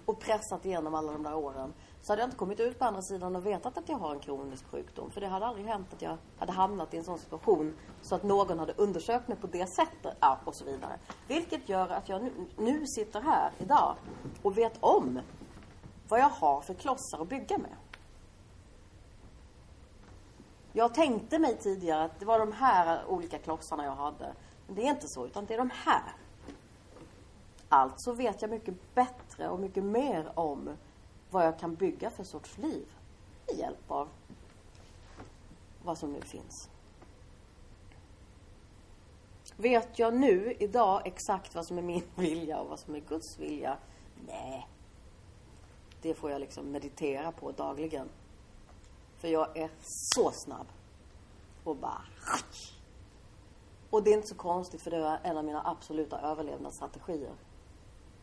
och 0.05 0.21
pressat 0.21 0.67
igenom 0.67 0.95
alla 0.95 1.13
de 1.13 1.23
där 1.23 1.35
åren 1.35 1.73
så 2.03 2.13
hade 2.13 2.23
jag 2.23 2.27
inte 2.27 2.37
kommit 2.37 2.61
ut 2.61 2.79
på 2.79 2.85
andra 2.85 3.03
sidan 3.03 3.37
och 3.37 3.47
vetat 3.47 3.79
att 3.79 3.89
jag 3.89 3.97
har 3.97 4.15
en 4.15 4.21
kronisk 4.21 4.67
sjukdom. 4.71 5.11
För 5.11 5.21
det 5.21 5.27
hade 5.27 5.47
aldrig 5.47 5.67
hänt 5.67 5.93
att 5.93 6.03
jag 6.03 6.17
hade 6.39 6.53
hamnat 6.53 6.95
i 6.95 6.97
en 6.97 7.05
sån 7.05 7.19
situation 7.19 7.75
så 8.03 8.15
att 8.15 8.23
någon 8.23 8.59
hade 8.59 8.73
undersökt 8.73 9.29
mig 9.29 9.37
på 9.37 9.47
det 9.47 9.67
sättet. 9.67 10.17
Ja, 10.21 10.39
och 10.45 10.55
så 10.55 10.65
vidare. 10.65 10.99
Vilket 11.29 11.69
gör 11.69 11.89
att 11.89 12.09
jag 12.09 12.23
nu, 12.23 12.33
nu 12.57 12.87
sitter 12.87 13.21
här 13.21 13.51
idag 13.59 13.97
och 14.43 14.59
vet 14.59 14.73
om 14.81 15.21
vad 16.09 16.21
jag 16.21 16.29
har 16.29 16.61
för 16.61 16.75
klossar 16.75 17.23
att 17.23 17.29
bygga 17.29 17.59
med. 17.59 17.77
Jag 20.73 20.95
tänkte 20.95 21.39
mig 21.39 21.57
tidigare 21.57 22.05
att 22.05 22.21
det 22.21 22.25
var 22.25 22.39
de 22.39 22.53
här 22.53 23.05
olika 23.09 23.39
klossarna 23.39 23.85
jag 23.85 23.95
hade. 23.95 24.33
Det 24.75 24.83
är 24.83 24.91
inte 24.91 25.09
så, 25.09 25.27
utan 25.27 25.47
det 25.47 25.55
är 25.55 25.59
de 25.59 25.71
här. 25.71 26.13
Alltså 27.69 28.13
vet 28.13 28.43
jag 28.43 28.51
mycket 28.51 28.95
bättre 28.95 29.49
och 29.49 29.61
mycket 29.61 29.85
mer 29.85 30.39
om 30.39 30.77
vad 31.31 31.47
jag 31.47 31.59
kan 31.59 31.75
bygga 31.75 32.11
för 32.11 32.25
sorts 32.25 32.59
liv 32.59 32.87
med 33.47 33.59
hjälp 33.59 33.91
av 33.91 34.09
vad 35.83 35.99
som 35.99 36.13
nu 36.13 36.21
finns. 36.21 36.71
Vet 39.57 39.99
jag 39.99 40.15
nu, 40.15 40.57
idag, 40.59 41.03
exakt 41.05 41.55
vad 41.55 41.67
som 41.67 41.79
är 41.79 41.83
min 41.83 42.05
vilja 42.15 42.61
och 42.61 42.69
vad 42.69 42.79
som 42.79 42.95
är 42.95 43.01
Guds 43.01 43.39
vilja? 43.39 43.79
Nej. 44.27 44.69
Det 46.03 46.15
får 46.15 46.31
jag 46.31 46.41
liksom 46.41 46.73
meditera 46.73 47.33
på 47.33 47.53
dagligen. 47.53 48.09
För 49.19 49.29
jag 49.29 49.57
är 49.57 49.71
så 49.83 50.31
snabb. 50.33 50.67
Och 51.65 51.77
bara... 51.77 52.03
Och 53.93 54.03
det 54.03 54.11
är 54.11 54.15
inte 54.15 54.29
så 54.29 54.35
konstigt 54.35 54.83
för 54.83 54.91
det 54.91 54.97
är 54.97 55.21
en 55.23 55.37
av 55.37 55.45
mina 55.45 55.63
absoluta 55.65 56.21
överlevnadsstrategier. 56.21 57.35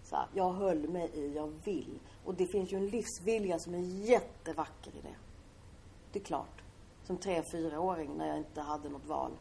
Så 0.03 0.15
här, 0.15 0.27
jag 0.33 0.53
höll 0.53 0.87
mig 0.89 1.09
i, 1.13 1.33
jag 1.35 1.47
vill. 1.47 1.99
Och 2.25 2.35
det 2.35 2.47
finns 2.47 2.73
ju 2.73 2.77
en 2.77 2.87
livsvilja 2.87 3.59
som 3.59 3.73
är 3.73 3.79
jättevacker 4.09 4.91
i 4.91 5.01
det. 5.01 5.15
Det 6.11 6.19
är 6.19 6.23
klart. 6.23 6.63
Som 7.03 7.17
tre, 7.17 7.43
fyraåring 7.51 8.17
när 8.17 8.27
jag 8.27 8.37
inte 8.37 8.61
hade 8.61 8.89
något 8.89 9.05
val. 9.05 9.31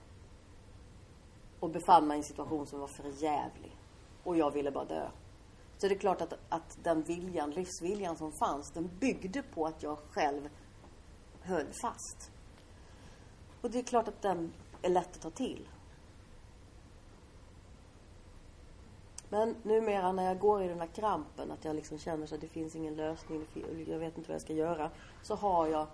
Och 1.61 1.71
befann 1.71 2.07
mig 2.07 2.17
i 2.17 2.19
en 2.19 2.25
situation 2.25 2.67
som 2.67 2.81
var 2.81 2.89
för 2.89 3.23
jävlig. 3.23 3.77
Och 4.25 4.37
jag 4.37 4.51
ville 4.51 4.71
bara 4.71 4.85
dö. 4.85 5.09
Så 5.79 5.89
det 5.89 5.95
är 5.95 5.99
klart 5.99 6.21
att, 6.21 6.35
att 6.49 6.79
den 6.83 7.03
viljan, 7.03 7.51
livsviljan 7.51 8.17
som 8.17 8.33
fanns, 8.33 8.71
den 8.71 8.91
byggde 9.01 9.43
på 9.43 9.67
att 9.67 9.83
jag 9.83 9.99
själv 9.99 10.49
höll 11.41 11.67
fast. 11.83 12.31
Och 13.61 13.71
det 13.71 13.79
är 13.79 13.83
klart 13.83 14.09
att 14.09 14.23
den 14.23 14.53
är 14.83 14.91
lätt 14.91 15.17
att 15.17 15.23
ta 15.23 15.31
till. 15.31 15.69
Men 19.29 19.57
numera 19.63 20.13
när 20.13 20.25
jag 20.25 20.39
går 20.39 20.63
i 20.63 20.69
den 20.69 20.81
här 20.81 20.87
krampen, 20.87 21.51
att 21.51 21.65
jag 21.65 21.77
liksom 21.77 21.99
känner 21.99 22.27
så 22.27 22.35
att 22.35 22.41
det 22.41 22.49
finns 22.49 22.77
ingen 22.77 22.97
lösning, 22.97 23.47
jag 23.87 23.99
vet 23.99 24.19
inte 24.19 24.29
vad 24.29 24.35
jag 24.35 24.43
ska 24.43 24.53
göra. 24.53 24.91
Så 25.23 25.35
har 25.35 25.67
jag 25.67 25.87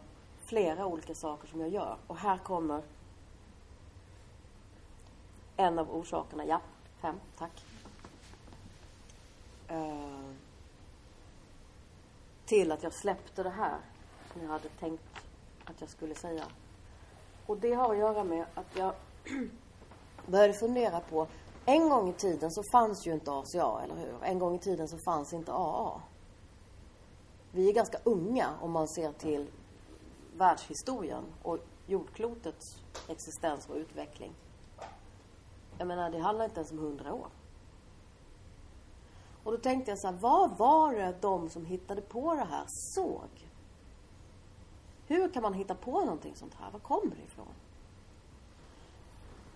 flera 0.44 0.86
olika 0.86 1.14
saker 1.14 1.48
som 1.48 1.60
jag 1.60 1.68
gör. 1.68 1.96
Och 2.06 2.16
här 2.16 2.38
kommer 2.38 2.82
en 5.56 5.78
av 5.78 5.90
orsakerna. 5.96 6.44
Ja, 6.44 6.60
fem, 7.00 7.20
tack. 7.38 7.64
Uh, 9.70 10.32
till 12.46 12.72
att 12.72 12.82
jag 12.82 12.92
släppte 12.92 13.42
det 13.42 13.50
här 13.50 13.78
som 14.32 14.42
jag 14.42 14.48
hade 14.48 14.68
tänkt 14.68 15.02
att 15.64 15.80
jag 15.80 15.90
skulle 15.90 16.14
säga. 16.14 16.44
Och 17.46 17.56
det 17.56 17.74
har 17.74 17.92
att 17.92 17.98
göra 17.98 18.24
med 18.24 18.46
att 18.54 18.76
jag 18.76 18.94
började 20.26 20.54
fundera 20.54 21.00
på 21.00 21.26
en 21.66 21.88
gång 21.88 22.09
i 22.09 22.12
tiden 22.12 22.50
så 22.50 22.62
fanns 22.72 23.07
ju 23.07 23.12
inte 23.12 23.33
ACA, 23.33 23.81
eller 23.85 23.94
hur? 23.94 24.14
En 24.22 24.38
gång 24.38 24.55
i 24.55 24.59
tiden 24.59 24.88
så 24.88 24.98
fanns 24.98 25.33
inte 25.33 25.53
AA. 25.53 26.00
Vi 27.53 27.68
är 27.68 27.72
ganska 27.72 27.98
unga 28.05 28.48
om 28.61 28.72
man 28.72 28.88
ser 28.88 29.12
till 29.12 29.50
världshistorien 30.37 31.24
och 31.42 31.59
jordklotets 31.87 32.77
existens 33.09 33.68
och 33.68 33.77
utveckling. 33.77 34.33
Jag 35.79 35.88
menar, 35.88 36.11
det 36.11 36.18
handlar 36.18 36.44
inte 36.44 36.61
ens 36.61 36.72
om 36.72 36.79
hundra 36.79 37.14
år. 37.14 37.29
Och 39.44 39.53
då 39.53 39.59
tänkte 39.59 39.90
jag 39.90 39.98
så 39.98 40.07
här, 40.07 40.14
vad 40.14 40.59
var 40.59 40.94
det 40.94 41.14
de 41.20 41.48
som 41.48 41.66
hittade 41.66 42.00
på 42.00 42.35
det 42.35 42.44
här 42.44 42.64
såg? 42.66 43.48
Hur 45.07 45.29
kan 45.29 45.42
man 45.42 45.55
hitta 45.55 45.74
på 45.74 46.00
någonting 46.00 46.37
sånt 46.37 46.55
här? 46.55 46.70
Var 46.70 46.81
kommer 46.81 47.16
det 47.16 47.22
ifrån? 47.22 47.55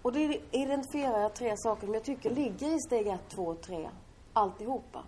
Och 0.09 0.15
då 0.15 0.21
identifierar 0.51 1.21
jag 1.21 1.35
tre 1.35 1.57
saker 1.57 1.87
som 1.87 1.95
jag 1.95 2.05
tycker 2.05 2.31
ligger 2.31 2.77
i 2.77 2.81
steg 2.81 3.07
ett, 3.07 3.29
två 3.29 3.43
och 3.43 3.61
tre. 3.61 3.89
Alltihopa. 4.33 5.05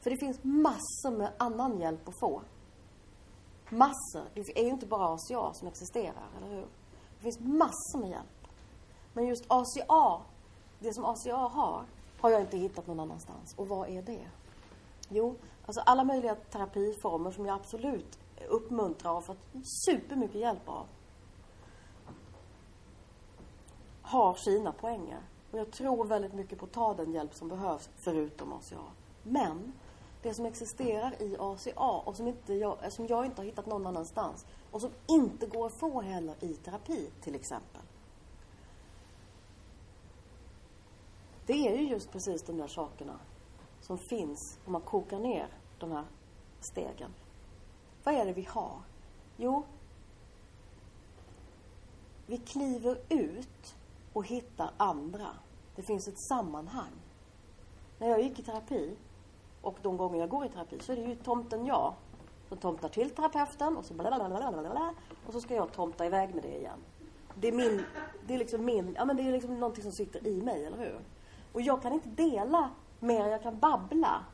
För 0.00 0.10
det 0.10 0.16
finns 0.16 0.38
massor 0.42 1.18
med 1.18 1.32
annan 1.36 1.80
hjälp 1.80 2.08
att 2.08 2.20
få. 2.20 2.42
Massor. 3.68 4.24
Det 4.34 4.40
är 4.40 4.64
ju 4.64 4.70
inte 4.70 4.86
bara 4.86 5.14
ACA 5.14 5.52
som 5.54 5.68
existerar, 5.68 6.28
eller 6.36 6.56
hur? 6.56 6.66
Det 7.16 7.22
finns 7.22 7.40
massor 7.40 8.00
med 8.00 8.10
hjälp. 8.10 8.48
Men 9.12 9.26
just 9.26 9.44
ACA, 9.48 10.20
det 10.78 10.94
som 10.94 11.04
ACA 11.04 11.36
har, 11.36 11.84
har 12.20 12.30
jag 12.30 12.40
inte 12.40 12.56
hittat 12.56 12.86
någon 12.86 13.00
annanstans. 13.00 13.54
Och 13.56 13.68
vad 13.68 13.88
är 13.88 14.02
det? 14.02 14.26
Jo, 15.08 15.34
alltså 15.66 15.80
alla 15.80 16.04
möjliga 16.04 16.34
terapiformer 16.34 17.30
som 17.30 17.46
jag 17.46 17.54
absolut 17.54 18.18
uppmuntrar 18.48 19.12
och 19.12 19.24
fått 19.24 19.40
supermycket 19.62 20.40
hjälp 20.40 20.68
av. 20.68 20.86
Har 24.08 24.34
sina 24.34 24.72
poänger. 24.72 25.18
Och 25.50 25.58
jag 25.58 25.70
tror 25.70 26.04
väldigt 26.04 26.32
mycket 26.32 26.58
på 26.58 26.64
att 26.64 26.72
ta 26.72 26.94
den 26.94 27.12
hjälp 27.12 27.34
som 27.34 27.48
behövs 27.48 27.90
förutom 27.96 28.52
ACA. 28.52 28.76
Men 29.22 29.72
det 30.22 30.34
som 30.34 30.46
existerar 30.46 31.22
i 31.22 31.36
ACA 31.38 31.80
och 31.80 32.16
som, 32.16 32.28
inte 32.28 32.54
jag, 32.54 32.92
som 32.92 33.06
jag 33.06 33.26
inte 33.26 33.40
har 33.40 33.46
hittat 33.46 33.66
någon 33.66 33.86
annanstans 33.86 34.46
och 34.70 34.80
som 34.80 34.90
inte 35.06 35.46
går 35.46 35.66
att 35.66 35.72
få 35.72 36.00
heller 36.00 36.34
i 36.40 36.54
terapi 36.54 37.10
till 37.22 37.34
exempel. 37.34 37.82
Det 41.46 41.68
är 41.68 41.76
ju 41.76 41.88
just 41.88 42.12
precis 42.12 42.42
de 42.42 42.56
där 42.56 42.68
sakerna 42.68 43.18
som 43.80 43.98
finns 43.98 44.58
om 44.64 44.72
man 44.72 44.80
kokar 44.80 45.18
ner 45.18 45.46
de 45.78 45.92
här 45.92 46.04
stegen. 46.60 47.10
Vad 48.04 48.14
är 48.14 48.26
det 48.26 48.32
vi 48.32 48.48
har? 48.50 48.80
Jo, 49.36 49.64
vi 52.26 52.38
kliver 52.38 52.98
ut 53.08 53.74
och 54.12 54.26
hittar 54.26 54.70
andra. 54.76 55.28
Det 55.76 55.82
finns 55.82 56.08
ett 56.08 56.20
sammanhang. 56.28 56.92
När 57.98 58.08
jag 58.08 58.22
gick 58.22 58.38
i 58.38 58.42
terapi 58.42 58.96
och 59.62 59.76
de 59.82 59.96
gånger 59.96 60.20
jag 60.20 60.28
går 60.28 60.46
i 60.46 60.48
terapi 60.48 60.78
så 60.80 60.92
är 60.92 60.96
det 60.96 61.02
ju 61.02 61.14
tomten 61.16 61.66
jag 61.66 61.94
som 62.48 62.58
tomtar 62.58 62.88
till 62.88 63.10
terapeuten 63.10 63.76
och 63.76 63.84
så 63.84 63.94
blablabla, 63.94 64.94
och 65.26 65.32
så 65.32 65.40
ska 65.40 65.54
jag 65.54 65.72
tomta 65.72 66.06
iväg 66.06 66.34
med 66.34 66.42
det 66.42 66.58
igen. 66.58 66.78
Det 67.34 67.48
är 67.48 67.52
min, 67.52 67.82
det 68.26 68.34
är 68.34 68.38
liksom 68.38 68.64
min, 68.64 68.94
ja 68.96 69.04
men 69.04 69.16
det 69.16 69.22
är 69.22 69.32
liksom 69.32 69.60
någonting 69.60 69.82
som 69.82 69.92
sitter 69.92 70.26
i 70.26 70.42
mig, 70.42 70.64
eller 70.64 70.78
hur? 70.78 71.00
Och 71.52 71.60
jag 71.60 71.82
kan 71.82 71.92
inte 71.92 72.08
dela 72.08 72.70
mer 73.00 73.20
än 73.20 73.30
jag 73.30 73.42
kan 73.42 73.58
babbla. 73.58 74.24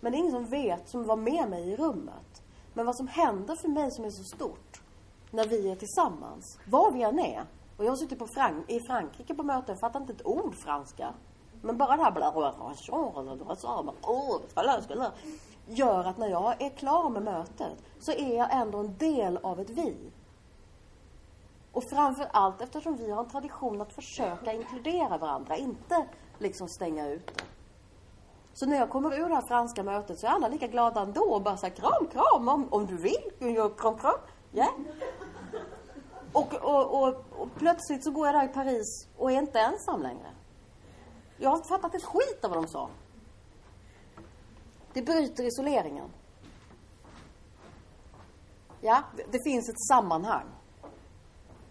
Men 0.00 0.12
det 0.12 0.18
är 0.18 0.20
ingen 0.20 0.32
som 0.32 0.44
vet, 0.44 0.88
som 0.88 1.04
var 1.04 1.16
med 1.16 1.48
mig 1.48 1.70
i 1.70 1.76
rummet. 1.76 2.42
Men 2.74 2.86
vad 2.86 2.96
som 2.96 3.08
händer 3.08 3.56
för 3.56 3.68
mig 3.68 3.90
som 3.90 4.04
är 4.04 4.10
så 4.10 4.24
stort 4.24 4.82
när 5.30 5.46
vi 5.46 5.70
är 5.70 5.76
tillsammans, 5.76 6.58
var 6.66 6.90
vi 6.92 7.02
än 7.02 7.18
är. 7.18 7.44
Och 7.80 7.86
jag 7.86 7.90
har 7.90 7.96
suttit 7.96 8.18
på 8.18 8.26
Frank 8.26 8.70
i 8.70 8.80
Frankrike 8.80 9.34
på 9.34 9.42
möten, 9.42 9.76
fattar 9.76 10.00
inte 10.00 10.12
ett 10.12 10.26
ord 10.26 10.54
franska. 10.54 11.14
Men 11.62 11.78
bara 11.78 11.96
det 11.96 12.02
här 12.02 12.10
gör 15.66 16.04
att 16.04 16.18
när 16.18 16.28
jag 16.28 16.62
är 16.62 16.70
klar 16.70 17.08
med 17.08 17.22
mötet 17.22 17.72
så 18.00 18.12
är 18.12 18.36
jag 18.36 18.48
ändå 18.52 18.78
en 18.78 18.96
del 18.96 19.36
av 19.36 19.60
ett 19.60 19.70
vi. 19.70 19.96
Och 21.72 21.84
framför 21.84 22.28
allt 22.32 22.60
eftersom 22.60 22.96
vi 22.96 23.10
har 23.10 23.24
en 23.24 23.30
tradition 23.30 23.80
att 23.80 23.92
försöka 23.92 24.52
inkludera 24.52 25.18
varandra, 25.18 25.56
inte 25.56 26.06
liksom 26.38 26.68
stänga 26.68 27.08
ute. 27.08 27.44
Så 28.52 28.66
när 28.66 28.76
jag 28.76 28.90
kommer 28.90 29.20
ur 29.20 29.28
det 29.28 29.34
här 29.34 29.42
franska 29.42 29.82
mötet 29.82 30.18
så 30.18 30.26
är 30.26 30.30
alla 30.30 30.48
lika 30.48 30.66
glada 30.66 31.00
ändå 31.00 31.22
och 31.22 31.42
bara 31.42 31.56
säger 31.56 31.76
kram, 31.76 32.06
kram 32.12 32.48
om, 32.48 32.68
om 32.70 32.86
du 32.86 32.96
vill. 32.96 33.30
Kram, 33.78 33.98
kram. 33.98 34.14
Yeah. 34.52 34.70
Och, 36.32 36.54
och, 36.54 37.02
och, 37.02 37.24
och, 37.30 37.48
plötsligt 37.56 38.04
så 38.04 38.10
går 38.10 38.26
jag 38.26 38.34
där 38.34 38.44
i 38.44 38.48
Paris 38.48 39.08
och 39.16 39.32
är 39.32 39.38
inte 39.38 39.60
ensam 39.60 40.02
längre. 40.02 40.30
Jag 41.36 41.50
har 41.50 41.56
inte 41.56 41.68
fattat 41.68 41.94
ett 41.94 42.04
skit 42.04 42.44
av 42.44 42.50
vad 42.50 42.62
de 42.62 42.68
sa. 42.68 42.88
Det 44.92 45.02
bryter 45.02 45.44
isoleringen. 45.44 46.10
Ja, 48.80 49.02
det 49.30 49.38
finns 49.44 49.68
ett 49.68 49.86
sammanhang. 49.88 50.46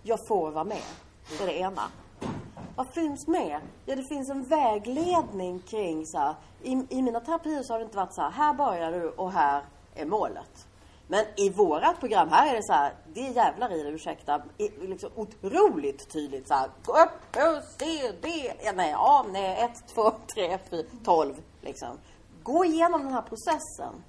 Jag 0.04 0.19
får 0.28 0.52
vara 0.52 0.63
med. 0.63 0.84
Det 1.30 1.43
är 1.43 1.48
det 1.48 1.60
ena. 1.60 1.82
Vad 2.76 2.93
finns 2.93 3.28
med? 3.28 3.62
Ja, 3.86 3.95
det 3.95 4.04
finns 4.04 4.30
en 4.30 4.43
vägledning 4.43 5.60
kring 5.60 6.06
så 6.06 6.17
här, 6.17 6.36
i, 6.62 6.86
I 6.89 7.02
mina 7.02 7.19
terapier 7.19 7.63
så 7.63 7.74
har 7.74 7.80
det 7.80 7.86
inte 7.86 7.98
varit 7.98 8.13
så 8.13 8.22
här, 8.22 8.32
här 8.32 8.54
börjar 8.54 8.91
du 8.91 9.10
och 9.10 9.32
här 9.32 9.63
är 9.95 10.06
målet. 10.06 10.68
Men 11.12 11.26
i 11.36 11.50
vårat 11.50 12.00
program 12.00 12.30
här 12.30 12.52
är 12.52 12.56
det 12.56 12.63
så 12.63 12.74
här, 12.74 12.93
det 13.13 13.28
är 13.28 13.32
jävlar 13.32 13.74
i 13.74 13.84
det, 13.84 13.89
ursäkta, 13.89 14.41
liksom 14.82 15.10
otroligt 15.15 16.10
tydligt 16.10 16.48
så 16.48 16.54
här, 16.54 16.69
gå 16.84 16.91
upp 16.91 17.36
C, 17.80 17.86
D, 18.22 18.54
det, 18.62 18.72
nej, 18.72 18.91
ja, 18.91 19.26
nej, 19.32 19.63
ett, 19.63 19.88
två, 19.93 20.12
tre, 20.34 20.58
fyra, 20.69 20.88
tolv, 21.04 21.41
liksom. 21.62 21.98
Gå 22.43 22.65
igenom 22.65 23.04
den 23.04 23.13
här 23.13 23.22
processen. 23.22 24.04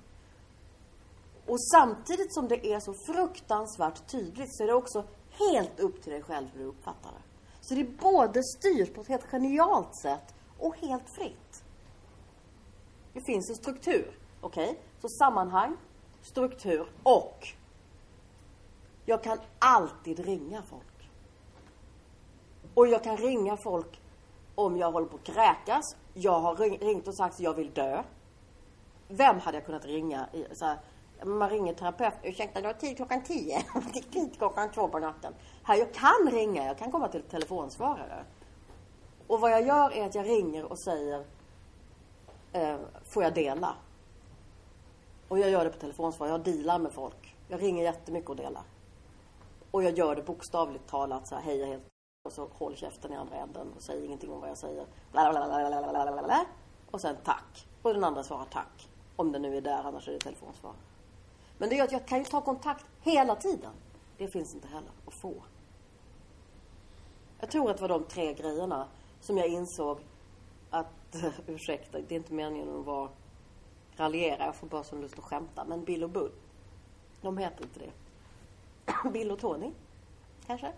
Och 1.46 1.60
samtidigt 1.60 2.34
som 2.34 2.48
det 2.48 2.66
är 2.66 2.80
så 2.80 2.94
fruktansvärt 3.06 4.10
tydligt 4.10 4.56
så 4.56 4.62
är 4.62 4.66
det 4.66 4.74
också 4.74 5.04
helt 5.38 5.80
upp 5.80 6.02
till 6.02 6.12
dig 6.12 6.22
själv 6.22 6.46
hur 6.52 6.60
du 6.60 6.66
uppfattar 6.66 7.10
det. 7.10 7.22
Så 7.60 7.74
det 7.74 7.80
är 7.80 7.96
både 8.00 8.42
styrt 8.42 8.94
på 8.94 9.00
ett 9.00 9.08
helt 9.08 9.26
genialt 9.30 9.96
sätt 10.02 10.34
och 10.58 10.76
helt 10.76 11.10
fritt. 11.18 11.64
Det 13.12 13.20
finns 13.20 13.50
en 13.50 13.56
struktur, 13.56 14.18
okej? 14.40 14.64
Okay? 14.64 14.76
Så 15.00 15.08
sammanhang, 15.08 15.76
struktur 16.22 16.86
och 17.02 17.48
jag 19.04 19.22
kan 19.22 19.38
alltid 19.58 20.18
ringa 20.18 20.62
folk. 20.62 21.10
Och 22.74 22.86
jag 22.86 23.04
kan 23.04 23.16
ringa 23.16 23.56
folk 23.56 24.00
om 24.54 24.76
jag 24.76 24.92
håller 24.92 25.06
på 25.06 25.16
att 25.16 25.24
kräkas. 25.24 25.96
Jag 26.14 26.40
har 26.40 26.56
ringt 26.56 27.08
och 27.08 27.16
sagt 27.16 27.34
att 27.34 27.40
jag 27.40 27.54
vill 27.54 27.70
dö. 27.70 28.02
Vem 29.08 29.38
hade 29.38 29.56
jag 29.56 29.66
kunnat 29.66 29.84
ringa? 29.84 30.28
Så 30.52 30.64
här, 30.64 30.78
man 31.24 31.50
ringer 31.50 31.74
terapeut. 31.74 32.14
Ursäkta, 32.22 32.60
du 32.60 32.66
har 32.66 32.74
tid 32.74 32.96
klockan 32.96 33.22
tio. 33.22 33.62
tid 34.12 34.36
klockan 34.38 34.70
två 34.70 34.88
på 34.88 34.98
natten. 34.98 35.34
Här, 35.62 35.76
jag 35.76 35.94
kan 35.94 36.30
ringa. 36.30 36.66
Jag 36.66 36.78
kan 36.78 36.92
komma 36.92 37.08
till 37.08 37.22
telefonsvarare. 37.22 38.24
Och 39.26 39.40
vad 39.40 39.50
jag 39.50 39.66
gör 39.66 39.92
är 39.92 40.06
att 40.06 40.14
jag 40.14 40.28
ringer 40.28 40.64
och 40.64 40.78
säger 40.78 41.24
eh, 42.52 42.76
Får 43.04 43.22
jag 43.22 43.34
dela? 43.34 43.74
Och 45.30 45.38
jag 45.38 45.50
gör 45.50 45.64
det 45.64 45.70
på 45.70 45.78
telefonsvar. 45.78 46.26
Jag 46.26 46.40
dealar 46.40 46.78
med 46.78 46.92
folk. 46.92 47.36
Jag 47.48 47.62
ringer 47.62 47.82
jättemycket 47.82 48.30
och 48.30 48.36
delar. 48.36 48.62
Och 49.70 49.82
jag 49.82 49.98
gör 49.98 50.16
det 50.16 50.22
bokstavligt 50.22 50.86
talat 50.86 51.28
så 51.28 51.34
här, 51.34 51.42
hej 51.42 51.58
jag 51.58 51.66
helt 51.66 51.82
och 52.24 52.32
så 52.32 52.48
håll 52.52 52.76
käften 52.76 53.12
i 53.12 53.16
andra 53.16 53.36
änden 53.36 53.72
och 53.76 53.82
säg 53.82 54.04
ingenting 54.04 54.32
om 54.32 54.40
vad 54.40 54.50
jag 54.50 54.58
säger. 54.58 54.86
Blablabla. 55.12 56.46
Och 56.90 57.00
sen 57.00 57.16
tack. 57.24 57.66
Och 57.82 57.94
den 57.94 58.04
andra 58.04 58.22
svarar 58.22 58.44
tack. 58.50 58.88
Om 59.16 59.32
den 59.32 59.42
nu 59.42 59.56
är 59.56 59.60
där, 59.60 59.82
annars 59.84 60.08
är 60.08 60.12
det 60.12 60.18
telefonsvar. 60.18 60.72
Men 61.58 61.68
det 61.68 61.74
gör 61.74 61.84
att 61.84 61.92
jag 61.92 62.06
kan 62.06 62.18
ju 62.18 62.24
ta 62.24 62.40
kontakt 62.40 62.86
hela 63.00 63.36
tiden. 63.36 63.72
Det 64.18 64.28
finns 64.28 64.54
inte 64.54 64.68
heller 64.68 64.90
att 65.06 65.14
få. 65.14 65.34
Jag 67.40 67.50
tror 67.50 67.70
att 67.70 67.76
det 67.76 67.82
var 67.82 67.88
de 67.88 68.04
tre 68.04 68.34
grejerna 68.34 68.88
som 69.20 69.38
jag 69.38 69.48
insåg 69.48 69.98
att, 70.70 71.16
ursäkta, 71.46 71.98
det 71.98 72.14
är 72.14 72.18
inte 72.18 72.34
meningen 72.34 72.80
att 72.80 72.86
vara 72.86 73.08
raljera, 73.96 74.44
jag 74.44 74.56
får 74.56 74.66
bara 74.66 74.84
som 74.84 75.00
lust 75.00 75.18
att 75.18 75.24
skämta. 75.24 75.64
Men 75.64 75.84
Bill 75.84 76.04
och 76.04 76.10
Bull, 76.10 76.32
de 77.20 77.38
heter 77.38 77.62
inte 77.64 77.80
det. 77.80 77.92
Bill 79.12 79.30
och 79.30 79.38
Tony, 79.38 79.72
kanske? 80.46 80.72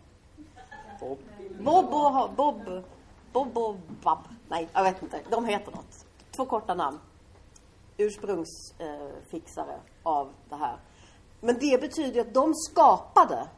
Bob. 1.00 1.18
Bob 1.60 1.94
och 1.94 2.30
Bob. 2.36 2.84
Bob 3.32 3.58
och 3.58 3.76
Bob. 4.02 4.18
Nej, 4.48 4.68
jag 4.72 4.82
vet 4.82 5.02
inte. 5.02 5.20
De 5.30 5.44
heter 5.44 5.72
något. 5.72 6.06
Två 6.30 6.46
korta 6.46 6.74
namn. 6.74 6.98
Ursprungsfixare 7.96 9.74
eh, 9.74 9.80
av 10.02 10.32
det 10.48 10.56
här. 10.56 10.76
Men 11.40 11.58
det 11.58 11.80
betyder 11.80 12.20
att 12.20 12.34
de 12.34 12.54
skapade, 12.54 13.48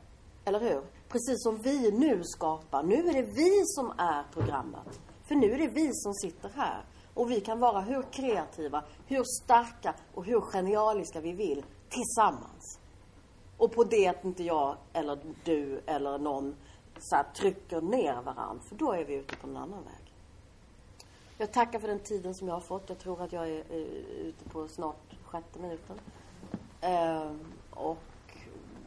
eller 0.45 0.61
hur? 0.61 0.83
Precis 1.09 1.43
som 1.43 1.63
vi 1.63 1.91
nu 1.91 2.21
skapar. 2.25 2.83
Nu 2.83 3.09
är 3.09 3.13
det 3.13 3.23
vi 3.23 3.63
som 3.65 3.91
är 3.99 4.25
programmet. 4.33 5.01
För 5.29 5.35
nu 5.35 5.53
är 5.53 5.59
det 5.59 5.69
vi 5.69 5.91
som 5.93 6.15
sitter 6.15 6.49
här. 6.49 6.85
Och 7.15 7.31
vi 7.31 7.41
kan 7.41 7.61
vara 7.61 7.81
hur 7.81 8.03
kreativa, 8.03 8.85
hur 9.07 9.25
starka 9.43 9.95
och 10.15 10.25
hur 10.25 10.41
genialiska 10.41 11.21
vi 11.21 11.33
vill 11.33 11.65
tillsammans. 11.89 12.79
Och 13.59 13.73
på 13.73 13.85
det 13.85 14.09
att 14.09 14.25
inte 14.25 14.45
jag 14.45 14.77
eller 14.93 15.19
du 15.45 15.81
eller 15.87 16.19
någon 16.19 16.55
så 16.99 17.17
här, 17.17 17.25
trycker 17.25 17.81
ner 17.81 18.15
varandra. 18.15 18.63
För 18.69 18.77
då 18.77 18.93
är 18.93 19.05
vi 19.05 19.15
ute 19.15 19.37
på 19.37 19.47
en 19.47 19.57
annan 19.57 19.85
väg. 19.85 20.15
Jag 21.39 21.53
tackar 21.53 21.79
för 21.79 21.89
den 21.89 21.99
tiden 21.99 22.35
som 22.35 22.49
jag 22.49 22.55
har 22.55 22.61
fått. 22.61 22.89
Jag 22.89 22.99
tror 22.99 23.23
att 23.23 23.33
jag 23.33 23.49
är, 23.49 23.73
är 23.73 23.87
ute 24.17 24.49
på 24.49 24.69
snart 24.69 25.15
sjätte 25.25 25.59
minuten. 25.59 25.97
Ehm, 26.81 27.41
och 27.71 27.99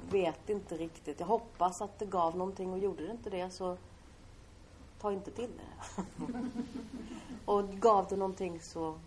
vet 0.09 0.49
inte 0.49 0.77
riktigt. 0.77 1.19
Jag 1.19 1.27
hoppas 1.27 1.81
att 1.81 1.99
det 1.99 2.05
gav 2.05 2.37
någonting 2.37 2.73
och 2.73 2.79
gjorde 2.79 3.05
det 3.05 3.11
inte 3.11 3.29
det 3.29 3.49
så 3.49 3.77
ta 5.01 5.11
inte 5.11 5.31
till 5.31 5.49
det. 5.57 6.03
och 7.45 7.69
gav 7.69 8.07
det 8.09 8.15
någonting 8.15 8.59
så 8.61 8.99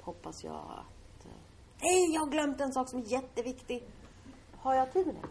hoppas 0.00 0.44
jag 0.44 0.54
att... 0.54 1.26
Eh, 1.26 1.32
Hej, 1.78 2.14
jag 2.14 2.20
har 2.20 2.28
glömt 2.28 2.60
en 2.60 2.72
sak 2.72 2.88
som 2.88 2.98
är 2.98 3.04
jätteviktig. 3.04 3.84
Har 4.56 4.74
jag 4.74 4.92
tid 4.92 5.06
med 5.06 5.14
det? 5.14 5.28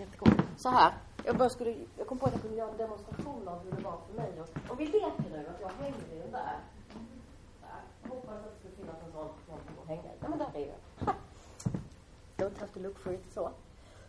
Jättegott. 0.00 0.46
Så 0.56 0.68
här. 0.68 0.92
Jag, 1.24 1.36
bara 1.36 1.48
skulle, 1.48 1.76
jag 1.98 2.06
kom 2.06 2.18
på 2.18 2.26
att 2.26 2.32
jag 2.32 2.42
kunde 2.42 2.56
göra 2.56 2.70
en 2.70 2.76
demonstration 2.76 3.48
av 3.48 3.64
hur 3.64 3.72
det 3.72 3.82
var 3.82 3.98
för 4.06 4.14
mig. 4.14 4.40
Och, 4.40 4.70
och 4.70 4.80
vi 4.80 4.86
leker 4.86 5.24
nu 5.30 5.46
att 5.48 5.60
jag 5.60 5.68
hänger 5.68 6.14
i 6.14 6.18
den 6.18 6.30
där. 6.30 6.60
där. 7.60 7.80
Jag 8.02 8.08
hoppas 8.08 8.34
att 8.34 8.44
det 8.44 8.58
skulle 8.58 8.76
finnas 8.76 8.96
en 9.06 9.12
sån 9.12 9.28
någonting 9.48 9.76
att 9.82 9.88
hänga 9.88 10.02
i. 10.02 10.16
Ja, 10.20 10.28
men 10.28 10.38
där 10.38 10.50
är 10.54 10.66
jag. 10.66 11.14
Don't 12.36 12.60
have 12.60 12.72
to 12.72 12.80
look 12.80 12.98
for 12.98 13.12
it 13.12 13.32
så. 13.34 13.50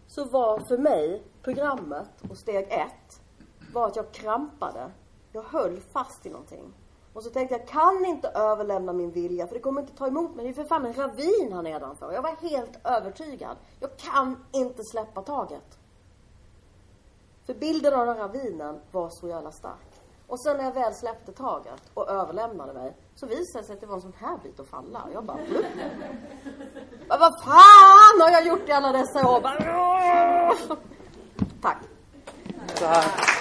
Så 0.08 0.26
var 0.26 0.60
för 0.60 0.78
mig 0.78 1.24
programmet 1.42 2.10
och 2.30 2.38
steg 2.38 2.68
ett 2.70 3.22
var 3.74 3.88
att 3.88 3.96
jag 3.96 4.12
krampade. 4.12 4.92
Jag 5.32 5.44
höll 5.44 5.80
fast 5.80 6.26
i 6.26 6.30
någonting. 6.30 6.74
Och 7.14 7.24
så 7.24 7.30
tänkte 7.30 7.56
jag, 7.56 7.68
kan 7.68 8.06
inte 8.06 8.28
överlämna 8.28 8.94
min 8.94 9.12
vilja 9.12 9.48
för 9.48 9.54
det 9.54 9.62
kommer 9.62 9.82
inte 9.82 9.98
ta 9.98 10.08
emot 10.08 10.36
mig. 10.36 10.46
Det 10.46 10.52
är 10.52 10.54
för 10.54 10.64
fan 10.64 10.86
en 10.86 10.94
ravin 10.94 11.54
här 11.54 11.62
nedanför. 11.62 12.14
Jag 12.14 12.22
var 12.22 12.50
helt 12.50 12.80
övertygad. 12.84 13.58
Jag 13.80 13.98
kan 13.98 14.46
inte 14.52 14.84
släppa 14.84 15.22
taget. 15.22 15.80
För 17.46 17.54
bilden 17.54 17.94
av 17.94 18.06
den 18.06 18.18
ravinen 18.18 18.80
var 18.92 19.10
så 19.10 19.28
jävla 19.28 19.52
stark. 19.52 19.87
Och 20.28 20.40
sen 20.40 20.58
när 20.58 20.64
jag 20.64 20.74
väl 20.74 20.94
släppte 20.94 21.32
taget 21.32 21.82
och 21.94 22.10
överlämnade 22.10 22.74
mig 22.74 22.96
så 23.16 23.26
visade 23.26 23.64
det 23.64 23.68
sig 23.68 23.74
att 23.74 23.82
det 23.82 23.88
var 23.88 23.96
en 23.96 24.02
sån 24.02 24.14
här 24.20 24.38
bit 24.44 24.60
att 24.60 24.68
falla. 24.68 25.02
Och 25.02 25.14
jag 25.14 25.24
bara, 25.26 25.38
mm. 25.38 25.50
Blup. 25.54 25.66
Vad 27.10 27.44
fan 27.44 28.22
har 28.22 28.32
jag 28.32 28.46
gjort 28.46 28.70
i 28.70 28.72
alla 28.72 28.92
dessa 28.92 29.30
år? 29.30 29.42
Tack. 31.62 31.78
Tack 32.68 32.82
här. 32.82 33.38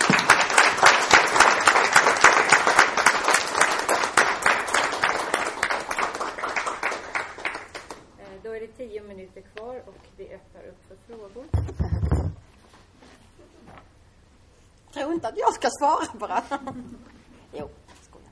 tio 8.76 9.02
minuter 9.02 9.40
kvar 9.40 9.82
och 9.86 9.94
vi 10.16 10.34
öppnar 10.34 10.62
upp 10.62 10.84
för 10.88 10.96
frågor. 11.06 11.44
Tro 14.92 15.12
inte 15.12 15.15
att 15.28 15.38
jag 15.38 15.54
ska 15.54 15.68
svara 15.80 16.18
bara. 16.18 16.42
jo, 17.52 17.68
skojar. 18.02 18.30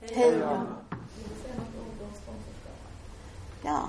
Hej. 0.00 0.42
Ja. 3.62 3.88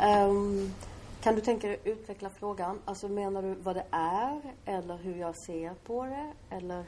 Um, 0.00 0.74
kan 1.20 1.34
du 1.34 1.40
tänka 1.40 1.66
dig 1.66 1.80
utveckla 1.84 2.30
frågan? 2.30 2.78
Alltså 2.84 3.08
menar 3.08 3.42
du 3.42 3.54
vad 3.54 3.76
det 3.76 3.86
är 3.90 4.40
eller 4.64 4.96
hur 4.96 5.16
jag 5.16 5.34
ser 5.46 5.74
på 5.74 6.04
det 6.04 6.56
eller? 6.56 6.84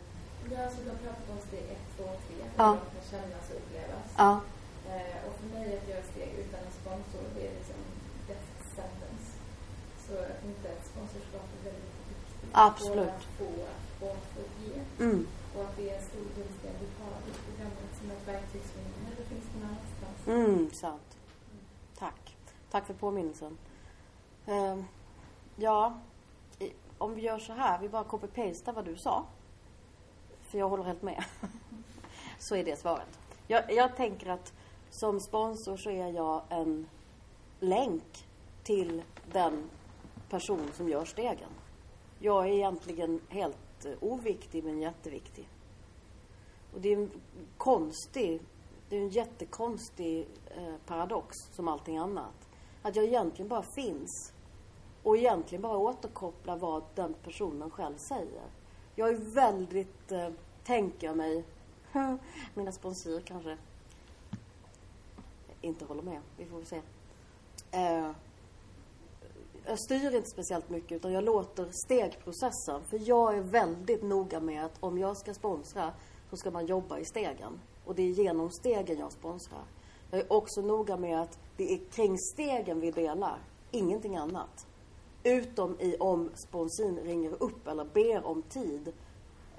Ja, 0.51 0.65
alltså 0.65 0.79
har 0.89 0.97
pratat 0.97 1.31
om 1.31 1.39
steg 1.49 1.61
ett, 1.61 1.97
två, 1.97 2.05
tre. 2.05 2.37
Hur 2.37 2.51
ja. 2.57 2.65
de 2.65 3.01
kan 3.01 3.11
kännas 3.11 3.51
och 3.51 3.57
upplevas. 3.57 4.09
Ja. 4.17 4.41
Eh, 4.89 5.29
och 5.29 5.35
för 5.41 5.47
mig 5.59 5.79
att 5.79 5.89
göra 5.89 6.03
steg 6.03 6.31
utan 6.39 6.61
en 6.61 6.73
sponsor, 6.81 7.23
det 7.35 7.47
är 7.47 7.53
liksom. 7.59 7.77
Så 10.09 10.15
jag 10.15 10.41
tänkte 10.43 10.69
att 10.73 10.87
sponsorskap 10.87 11.47
är 11.61 11.65
väldigt 11.65 11.95
viktigt. 12.09 12.51
Absolut. 12.53 12.97
Både 12.97 13.13
att 13.13 13.23
få 13.39 13.45
och 14.05 14.13
att 14.13 14.27
få 14.35 14.41
ge. 14.65 15.05
Mm. 15.05 15.27
Och 15.57 15.63
att 15.65 15.77
det 15.77 15.91
är 15.91 15.97
en 15.97 16.03
stor 16.03 16.27
grundsten 16.37 16.73
vi 16.81 16.89
har 17.03 17.17
i 17.31 17.33
programmet 17.47 17.91
som 17.99 18.11
ett 18.11 18.29
verktyg 18.29 18.63
som 18.63 18.81
inte 19.11 19.23
finns 19.23 19.45
någon 19.55 19.65
annanstans. 19.71 20.27
Mm, 20.27 20.71
sant. 20.71 21.17
Mm. 21.51 21.65
Tack. 21.99 22.37
Tack 22.71 22.87
för 22.87 22.95
påminnelsen. 22.95 23.59
Uh, 24.49 24.83
ja, 25.57 25.99
om 26.99 27.15
vi 27.15 27.23
gör 27.23 27.39
så 27.39 27.53
här, 27.53 27.79
vi 27.79 27.89
bara 27.89 28.05
copy-pastar 28.05 28.73
vad 28.73 28.85
du 28.85 28.97
sa 28.97 29.27
för 30.49 30.59
jag 30.59 30.69
håller 30.69 30.85
helt 30.85 31.03
med. 31.03 31.25
så 32.39 32.57
är 32.57 32.65
det 32.65 32.79
svaret. 32.79 33.19
Jag, 33.47 33.73
jag 33.73 33.97
tänker 33.97 34.31
att 34.31 34.53
som 34.91 35.21
sponsor 35.21 35.77
så 35.77 35.91
är 35.91 36.13
jag 36.13 36.43
en 36.49 36.87
länk 37.61 38.27
till 38.63 39.03
den 39.33 39.71
person 40.29 40.71
som 40.75 40.89
gör 40.89 41.05
stegen. 41.05 41.51
Jag 42.19 42.49
är 42.49 42.53
egentligen 42.53 43.21
helt 43.29 43.85
eh, 43.85 43.93
oviktig 44.01 44.65
men 44.65 44.81
jätteviktig. 44.81 45.49
Och 46.75 46.81
det 46.81 46.93
är 46.93 46.97
en 46.97 47.11
konstig, 47.57 48.41
det 48.89 48.97
är 48.97 49.01
en 49.01 49.09
jättekonstig 49.09 50.29
eh, 50.57 50.75
paradox 50.87 51.37
som 51.53 51.69
allting 51.69 51.99
annat. 51.99 52.49
Att 52.83 52.97
jag 52.97 53.05
egentligen 53.05 53.49
bara 53.49 53.63
finns 53.63 54.33
och 55.03 55.17
egentligen 55.17 55.63
bara 55.63 55.79
återkopplar 55.79 56.57
vad 56.57 56.83
den 56.95 57.15
personen 57.15 57.71
själv 57.71 57.97
säger. 57.97 58.43
Jag 58.95 59.09
är 59.09 59.17
väldigt, 59.35 60.13
eh, 60.13 60.29
tänker 60.65 61.07
jag 61.07 61.17
mig, 61.17 61.45
mina 62.55 62.73
sponsorer 62.73 63.21
kanske 63.21 63.59
inte 65.61 65.85
håller 65.85 66.03
med. 66.03 66.21
Vi 66.37 66.47
får 66.47 66.63
se. 66.63 66.81
Eh, 67.71 68.11
jag 69.69 69.79
styr 69.79 70.15
inte 70.15 70.31
speciellt 70.31 70.71
mycket 70.71 70.93
utan 70.93 71.13
jag 71.13 71.25
låter 71.25 71.69
stegprocessen. 71.73 72.83
För 72.91 73.09
jag 73.09 73.37
är 73.37 73.41
väldigt 73.41 74.03
noga 74.03 74.41
med 74.41 74.65
att 74.65 74.77
om 74.81 74.99
jag 74.99 75.17
ska 75.17 75.35
sponsra 75.35 75.93
så 76.31 76.37
ska 76.37 76.51
man 76.51 76.67
jobba 76.67 76.99
i 76.99 77.05
stegen. 77.05 77.61
Och 77.85 77.95
det 77.95 78.03
är 78.03 78.11
genom 78.11 78.51
stegen 78.51 78.99
jag 78.99 79.13
sponsrar. 79.13 79.65
Jag 80.11 80.21
är 80.21 80.33
också 80.33 80.61
noga 80.61 80.97
med 80.97 81.21
att 81.21 81.39
det 81.57 81.73
är 81.73 81.79
kring 81.91 82.19
stegen 82.19 82.81
vi 82.81 82.91
delar, 82.91 83.39
ingenting 83.71 84.17
annat. 84.17 84.67
Utom 85.23 85.81
i 85.81 85.97
om 85.97 86.31
sponsin 86.35 86.99
ringer 86.99 87.43
upp 87.43 87.69
eller 87.69 87.85
ber 87.85 88.27
om 88.27 88.43
tid 88.43 88.93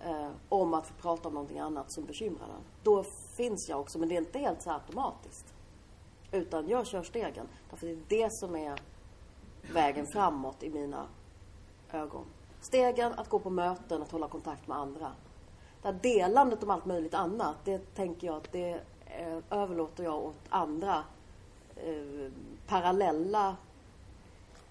eh, 0.05 0.29
om 0.49 0.73
att 0.73 0.87
få 0.87 0.93
prata 0.93 1.27
om 1.27 1.33
någonting 1.33 1.59
annat 1.59 1.93
som 1.93 2.05
bekymrar 2.05 2.47
den. 2.47 2.63
Då 2.83 3.03
finns 3.37 3.69
jag 3.69 3.79
också, 3.79 3.99
men 3.99 4.09
det 4.09 4.15
är 4.15 4.21
inte 4.21 4.39
helt 4.39 4.61
så 4.61 4.71
automatiskt. 4.71 5.53
Utan 6.31 6.67
jag 6.67 6.87
kör 6.87 7.03
stegen. 7.03 7.47
Därför 7.69 7.87
det 7.87 7.93
är 7.93 8.23
det 8.23 8.29
som 8.31 8.55
är 8.55 8.79
vägen 9.73 10.07
framåt 10.13 10.63
i 10.63 10.69
mina 10.69 11.07
ögon. 11.91 12.25
Stegen, 12.61 13.13
att 13.13 13.29
gå 13.29 13.39
på 13.39 13.49
möten, 13.49 14.01
att 14.01 14.11
hålla 14.11 14.27
kontakt 14.27 14.67
med 14.67 14.77
andra. 14.77 15.11
Det 15.81 15.87
här 15.87 15.99
delandet 16.01 16.63
om 16.63 16.69
allt 16.69 16.85
möjligt 16.85 17.13
annat, 17.13 17.55
det 17.63 17.95
tänker 17.95 18.27
jag 18.27 18.37
att 18.37 18.51
det 18.51 18.81
eh, 19.05 19.37
överlåter 19.49 20.03
jag 20.03 20.23
åt 20.23 20.35
andra 20.49 21.03
eh, 21.75 22.31
parallella 22.67 23.55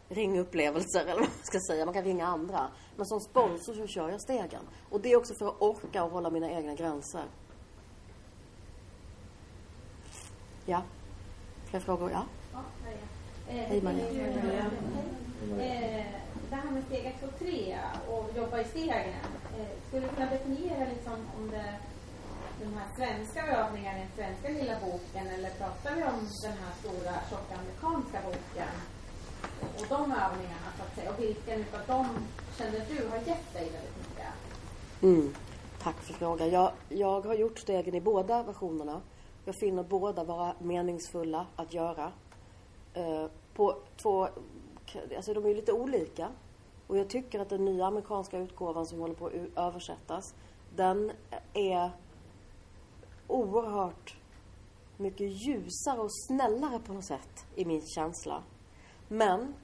ringupplevelser 0.08 1.00
eller 1.00 1.12
vad 1.12 1.20
man 1.20 1.30
ska 1.42 1.58
säga. 1.60 1.84
Man 1.84 1.94
kan 1.94 2.04
ringa 2.04 2.26
andra. 2.26 2.68
Men 2.96 3.06
som 3.06 3.20
sponsor 3.20 3.74
så 3.74 3.86
kör 3.86 4.08
jag 4.08 4.20
stegen. 4.20 4.62
Och 4.90 5.00
det 5.00 5.12
är 5.12 5.16
också 5.16 5.34
för 5.38 5.48
att 5.48 5.62
orka 5.62 6.04
och 6.04 6.10
hålla 6.10 6.30
mina 6.30 6.50
egna 6.50 6.74
gränser. 6.74 7.24
Ja. 10.66 10.82
Fler 11.70 11.80
frågor? 11.80 12.10
Ja. 12.10 12.22
Hej 13.48 13.82
Maria. 13.82 14.06
Eh, 15.58 16.04
det 16.50 16.56
här 16.56 16.70
med 16.70 16.84
steg 16.84 17.06
1 17.06 17.22
och 17.22 17.38
3 17.38 17.78
och 18.08 18.30
jobba 18.36 18.60
i 18.60 18.64
stegen. 18.64 19.14
Eh, 19.58 19.68
skulle 19.88 20.06
du 20.06 20.14
kunna 20.14 20.30
definiera 20.30 20.84
liksom 20.94 21.16
om 21.36 21.50
det 21.50 21.74
den 22.60 22.74
här 22.74 22.88
svenska 22.96 23.46
övningen 23.46 23.96
i 23.96 24.00
den 24.00 24.08
svenska 24.16 24.48
lilla 24.48 24.74
boken 24.80 25.26
eller 25.26 25.50
pratar 25.50 25.94
vi 25.96 26.02
om 26.02 26.28
den 26.42 26.52
här 26.62 26.72
stora 26.80 27.14
tjocka 27.30 27.54
amerikanska 27.60 28.18
boken? 28.26 28.74
och 29.62 29.86
de 29.88 30.12
övningarna 30.12 30.68
så 30.76 30.82
att 30.82 30.94
säga? 30.94 31.10
Och 31.10 31.20
vilken 31.20 31.60
av 31.60 31.86
dem 31.86 32.06
kände 32.58 32.78
du 32.88 33.08
har 33.08 33.16
gett 33.16 33.52
dig 33.52 33.70
väldigt 33.72 33.96
mycket? 33.98 34.26
Mm. 35.02 35.34
Tack 35.82 35.96
för 36.00 36.14
frågan. 36.14 36.50
Jag, 36.50 36.72
jag 36.88 37.20
har 37.20 37.34
gjort 37.34 37.58
stegen 37.58 37.94
i 37.94 38.00
båda 38.00 38.42
versionerna. 38.42 39.00
Jag 39.44 39.54
finner 39.54 39.82
båda 39.82 40.24
vara 40.24 40.54
meningsfulla 40.58 41.46
att 41.56 41.74
göra. 41.74 42.12
Eh, 42.94 43.26
på 43.54 43.76
två, 43.96 44.28
alltså 45.16 45.34
de 45.34 45.44
är 45.44 45.48
ju 45.48 45.54
lite 45.54 45.72
olika. 45.72 46.28
Och 46.86 46.98
jag 46.98 47.08
tycker 47.08 47.40
att 47.40 47.48
den 47.48 47.64
nya 47.64 47.86
amerikanska 47.86 48.38
utgåvan 48.38 48.86
som 48.86 49.00
håller 49.00 49.14
på 49.14 49.26
att 49.26 49.32
översättas, 49.56 50.34
den 50.76 51.12
är 51.54 51.90
oerhört 53.26 54.16
mycket 54.96 55.30
ljusare 55.30 56.00
och 56.00 56.14
snällare 56.26 56.78
på 56.78 56.92
något 56.92 57.04
sätt 57.04 57.46
i 57.54 57.64
min 57.64 57.86
känsla. 57.86 58.42
Men 59.08 59.54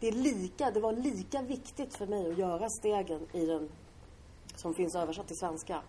det, 0.00 0.08
är 0.08 0.12
lika, 0.12 0.70
det 0.70 0.80
var 0.80 0.92
lika 0.92 1.42
viktigt 1.42 1.94
för 1.94 2.06
mig 2.06 2.30
att 2.30 2.38
göra 2.38 2.68
stegen 2.68 3.26
i 3.32 3.46
den 3.46 3.68
som 4.56 4.74
finns 4.74 4.94
översatt 4.94 5.26
till 5.26 5.38
svenska. 5.38 5.82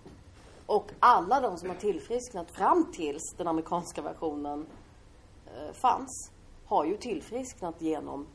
Och 0.65 0.91
alla 0.99 1.41
de 1.41 1.57
som 1.57 1.69
har 1.69 1.75
tillfrisknat 1.75 2.51
fram 2.51 2.91
tills 2.91 3.33
den 3.37 3.47
amerikanska 3.47 4.01
versionen 4.01 4.65
eh, 5.45 5.73
fanns 5.73 6.31
har 6.73 6.85
ju 6.85 6.97
tillfrisknat 6.97 7.81
genom 7.81 8.27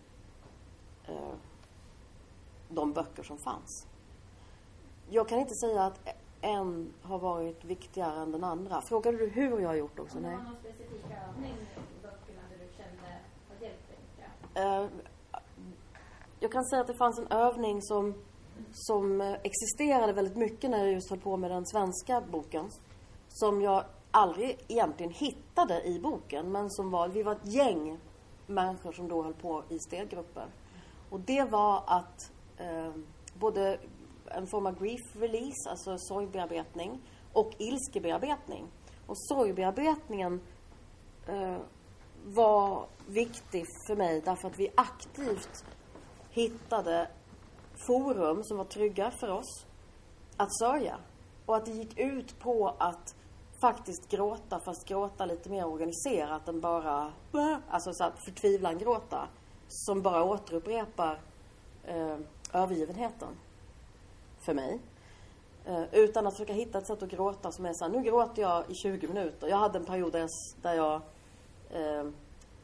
eh, 1.05 1.34
de 2.68 2.93
böcker 2.93 3.22
som 3.22 3.39
fanns. 3.39 3.86
Jag 5.11 5.28
kan 5.28 5.39
inte 5.39 5.55
säga 5.55 5.82
att 5.82 6.09
en 6.41 6.95
har 7.03 7.18
varit 7.18 7.64
viktigare 7.64 8.20
än 8.20 8.32
den 8.32 8.45
andra. 8.45 8.80
Frågade 8.80 9.18
du 9.18 9.28
hur 9.28 9.59
jag 9.59 9.68
har 9.68 9.74
gjort 9.74 9.99
också? 9.99 10.20
Var 10.20 10.30
någon 10.30 10.57
specifik 10.61 11.05
övning 11.28 11.53
i 11.53 12.03
böckerna 12.03 12.43
där 12.51 12.59
du 12.59 12.72
kände 12.76 13.20
har 13.49 13.62
hjälpt 13.62 13.89
dig? 14.55 14.64
Eh, 14.64 14.86
jag 16.41 16.53
kan 16.53 16.64
säga 16.64 16.80
att 16.80 16.86
det 16.86 16.99
fanns 16.99 17.18
en 17.18 17.32
övning 17.32 17.82
som, 17.82 18.14
som 18.72 19.20
existerade 19.20 20.12
väldigt 20.12 20.36
mycket 20.36 20.70
när 20.70 20.78
jag 20.78 20.93
just 20.93 21.11
höll 21.11 21.20
på 21.20 21.36
med 21.36 21.51
den 21.51 21.66
svenska 21.66 22.20
boken. 22.20 22.70
Som 23.28 23.62
jag 23.62 23.84
aldrig 24.11 24.64
egentligen 24.68 25.12
hittade 25.12 25.82
i 25.82 26.01
boken, 26.01 26.53
men 26.53 26.70
som 26.70 26.91
var, 26.91 27.09
vi 27.09 27.22
var 27.22 27.32
ett 27.32 27.55
gäng 27.55 27.99
människor 28.49 28.92
som 28.92 29.09
då 29.09 29.22
höll 29.22 29.34
på 29.34 29.64
i 29.68 29.78
steggrupper. 29.78 30.46
Och 31.11 31.20
det 31.20 31.44
var 31.44 31.82
att 31.86 32.32
eh, 32.57 32.92
både 33.34 33.78
en 34.26 34.46
form 34.46 34.66
av 34.66 34.78
grief 34.78 35.16
release, 35.16 35.70
alltså 35.70 35.99
sorgbearbetning, 35.99 37.01
och 37.32 37.53
ilskebearbetning. 37.59 38.66
Och 39.07 39.18
sorgbearbetningen 39.18 40.40
eh, 41.26 41.57
var 42.24 42.86
viktig 43.07 43.64
för 43.86 43.96
mig 43.96 44.20
därför 44.24 44.49
att 44.49 44.59
vi 44.59 44.68
aktivt 44.74 45.64
hittade 46.30 47.09
forum 47.86 48.44
som 48.44 48.57
var 48.57 48.64
trygga 48.64 49.11
för 49.11 49.28
oss 49.28 49.66
att 50.36 50.59
sörja. 50.59 50.99
Och 51.46 51.57
att 51.57 51.64
det 51.64 51.72
gick 51.72 51.99
ut 51.99 52.38
på 52.38 52.74
att 52.78 53.14
faktiskt 53.59 54.09
gråta, 54.09 54.61
fast 54.61 54.88
gråta 54.88 55.26
lite 55.26 55.50
mer 55.50 55.66
organiserat 55.66 56.48
än 56.48 56.61
bara 56.61 57.12
alltså 57.70 57.92
så 57.92 58.04
här 58.04 58.12
förtvivlan 58.16 58.78
gråta. 58.78 59.28
Som 59.68 60.02
bara 60.02 60.24
återupprepar 60.24 61.20
eh, 61.84 62.16
övergivenheten 62.52 63.28
för 64.40 64.54
mig. 64.54 64.80
Eh, 65.64 65.82
utan 65.92 66.26
att 66.26 66.34
försöka 66.34 66.52
hitta 66.52 66.78
ett 66.78 66.86
sätt 66.86 67.02
att 67.02 67.11
gråta 67.11 67.52
som 67.52 67.66
är 67.66 67.72
så 67.72 67.84
här, 67.84 67.92
nu 67.92 68.02
gråter 68.02 68.42
jag 68.42 68.70
i 68.70 68.74
20 68.74 69.09
minuter. 69.09 69.48
Jag 69.48 69.56
hade 69.56 69.78
en 69.78 69.84
period 69.84 70.12
där 70.12 70.18
jag, 70.18 70.30
där 70.62 70.74
jag, 70.74 71.00
eh, 71.70 72.11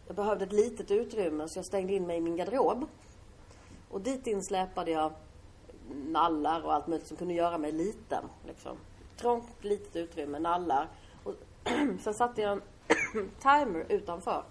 jag 0.06 0.16
behövde 0.16 0.44
ett 0.44 0.52
litet 0.52 0.90
utrymme 0.90 1.48
så 1.48 1.58
jag 1.58 1.66
stängde 1.66 1.92
in 1.92 2.06
mig 2.06 2.16
i 2.16 2.20
min 2.20 2.36
garderob. 2.36 2.86
Och 3.90 4.00
dit 4.00 4.26
in 4.26 4.42
släpade 4.42 4.90
jag 4.90 5.12
nallar 6.06 6.64
och 6.64 6.74
allt 6.74 6.86
möjligt 6.86 7.08
som 7.08 7.16
kunde 7.16 7.34
göra 7.34 7.58
mig 7.58 7.72
liten. 7.72 8.24
Liksom. 8.46 8.76
Trångt, 9.16 9.64
litet 9.64 9.96
utrymme, 9.96 10.38
nallar. 10.38 10.88
Och 11.24 11.34
sen 12.00 12.14
satte 12.14 12.40
jag 12.40 12.52
en 12.52 12.62
timer 13.40 13.86
utanför 13.88 14.44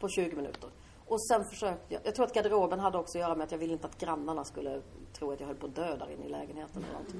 på 0.00 0.08
20 0.08 0.36
minuter. 0.36 0.70
Och 1.06 1.26
sen 1.26 1.44
försökte 1.44 1.94
jag, 1.94 2.02
jag 2.04 2.14
tror 2.14 2.26
att 2.26 2.34
garderoben 2.34 2.80
hade 2.80 2.98
också 2.98 3.18
att 3.18 3.22
göra 3.22 3.34
med 3.34 3.44
att 3.44 3.52
jag 3.52 3.58
ville 3.58 3.72
inte 3.72 3.86
att 3.86 3.98
grannarna 3.98 4.44
skulle 4.44 4.82
tro 5.12 5.32
att 5.32 5.40
jag 5.40 5.46
höll 5.46 5.56
på 5.56 5.66
att 5.66 5.74
dö 5.74 5.96
där 5.96 6.10
inne 6.10 6.24
i 6.24 6.28
lägenheten 6.28 6.84
eller 6.84 6.98
något. 6.98 7.14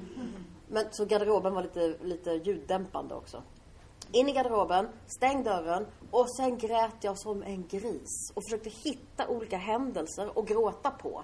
Men 0.67 0.85
så 0.91 1.05
garderoben 1.05 1.53
var 1.53 1.63
lite, 1.63 1.95
lite 2.03 2.31
ljuddämpande 2.31 3.15
också. 3.15 3.43
In 4.11 4.29
i 4.29 4.31
garderoben, 4.31 4.87
stäng 5.07 5.43
dörren 5.43 5.85
och 6.11 6.35
sen 6.35 6.57
grät 6.57 6.95
jag 7.01 7.19
som 7.19 7.43
en 7.43 7.67
gris 7.67 8.31
och 8.33 8.43
försökte 8.43 8.69
hitta 8.69 9.27
olika 9.27 9.57
händelser 9.57 10.37
och 10.37 10.47
gråta 10.47 10.91
på. 10.91 11.23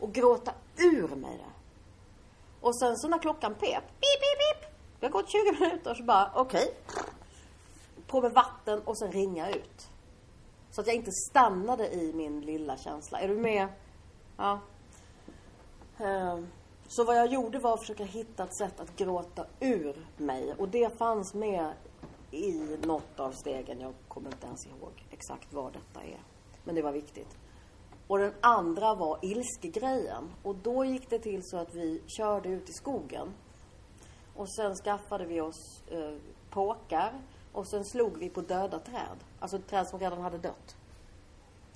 Och 0.00 0.12
gråta 0.12 0.52
ur 0.76 1.16
mig 1.16 1.38
det. 1.38 1.57
Och 2.60 2.78
sen 2.78 2.96
så 2.96 3.08
när 3.08 3.18
klockan 3.18 3.54
pep, 3.54 3.84
pip, 3.84 4.20
pip, 4.20 4.60
pip. 4.60 4.70
Det 5.00 5.06
har 5.06 5.12
gått 5.12 5.30
20 5.30 5.52
minuter 5.60 5.94
så 5.94 6.02
bara, 6.02 6.30
okej. 6.34 6.62
Okay. 6.62 7.04
På 8.06 8.20
med 8.20 8.32
vatten 8.32 8.82
och 8.84 8.98
sen 8.98 9.12
ringa 9.12 9.50
ut. 9.50 9.88
Så 10.70 10.80
att 10.80 10.86
jag 10.86 10.96
inte 10.96 11.12
stannade 11.12 11.94
i 11.94 12.12
min 12.12 12.40
lilla 12.40 12.76
känsla. 12.76 13.20
Är 13.20 13.28
du 13.28 13.36
med? 13.36 13.68
Ja. 14.36 14.60
Ehm, 15.98 16.48
så 16.88 17.04
vad 17.04 17.16
jag 17.16 17.26
gjorde 17.26 17.58
var 17.58 17.74
att 17.74 17.80
försöka 17.80 18.04
hitta 18.04 18.44
ett 18.44 18.56
sätt 18.56 18.80
att 18.80 18.96
gråta 18.96 19.46
ur 19.60 20.06
mig. 20.16 20.54
Och 20.58 20.68
det 20.68 20.98
fanns 20.98 21.34
med 21.34 21.72
i 22.30 22.76
något 22.82 23.20
av 23.20 23.32
stegen. 23.32 23.80
Jag 23.80 23.92
kommer 24.08 24.30
inte 24.30 24.46
ens 24.46 24.66
ihåg 24.66 25.06
exakt 25.10 25.52
vad 25.52 25.72
detta 25.72 26.06
är. 26.06 26.20
Men 26.64 26.74
det 26.74 26.82
var 26.82 26.92
viktigt. 26.92 27.36
Och 28.08 28.18
den 28.18 28.34
andra 28.40 28.94
var 28.94 29.18
ilskegrejen. 29.22 30.30
Och 30.42 30.54
då 30.54 30.84
gick 30.84 31.10
det 31.10 31.18
till 31.18 31.40
så 31.44 31.56
att 31.56 31.74
vi 31.74 32.02
körde 32.06 32.48
ut 32.48 32.68
i 32.68 32.72
skogen. 32.72 33.34
Och 34.34 34.54
sen 34.54 34.74
skaffade 34.74 35.24
vi 35.24 35.40
oss 35.40 35.82
eh, 35.90 36.14
påkar. 36.50 37.12
Och 37.52 37.68
sen 37.68 37.84
slog 37.84 38.18
vi 38.18 38.30
på 38.30 38.40
döda 38.40 38.78
träd. 38.78 39.18
Alltså 39.38 39.58
träd 39.58 39.88
som 39.88 40.00
redan 40.00 40.20
hade 40.20 40.38
dött. 40.38 40.76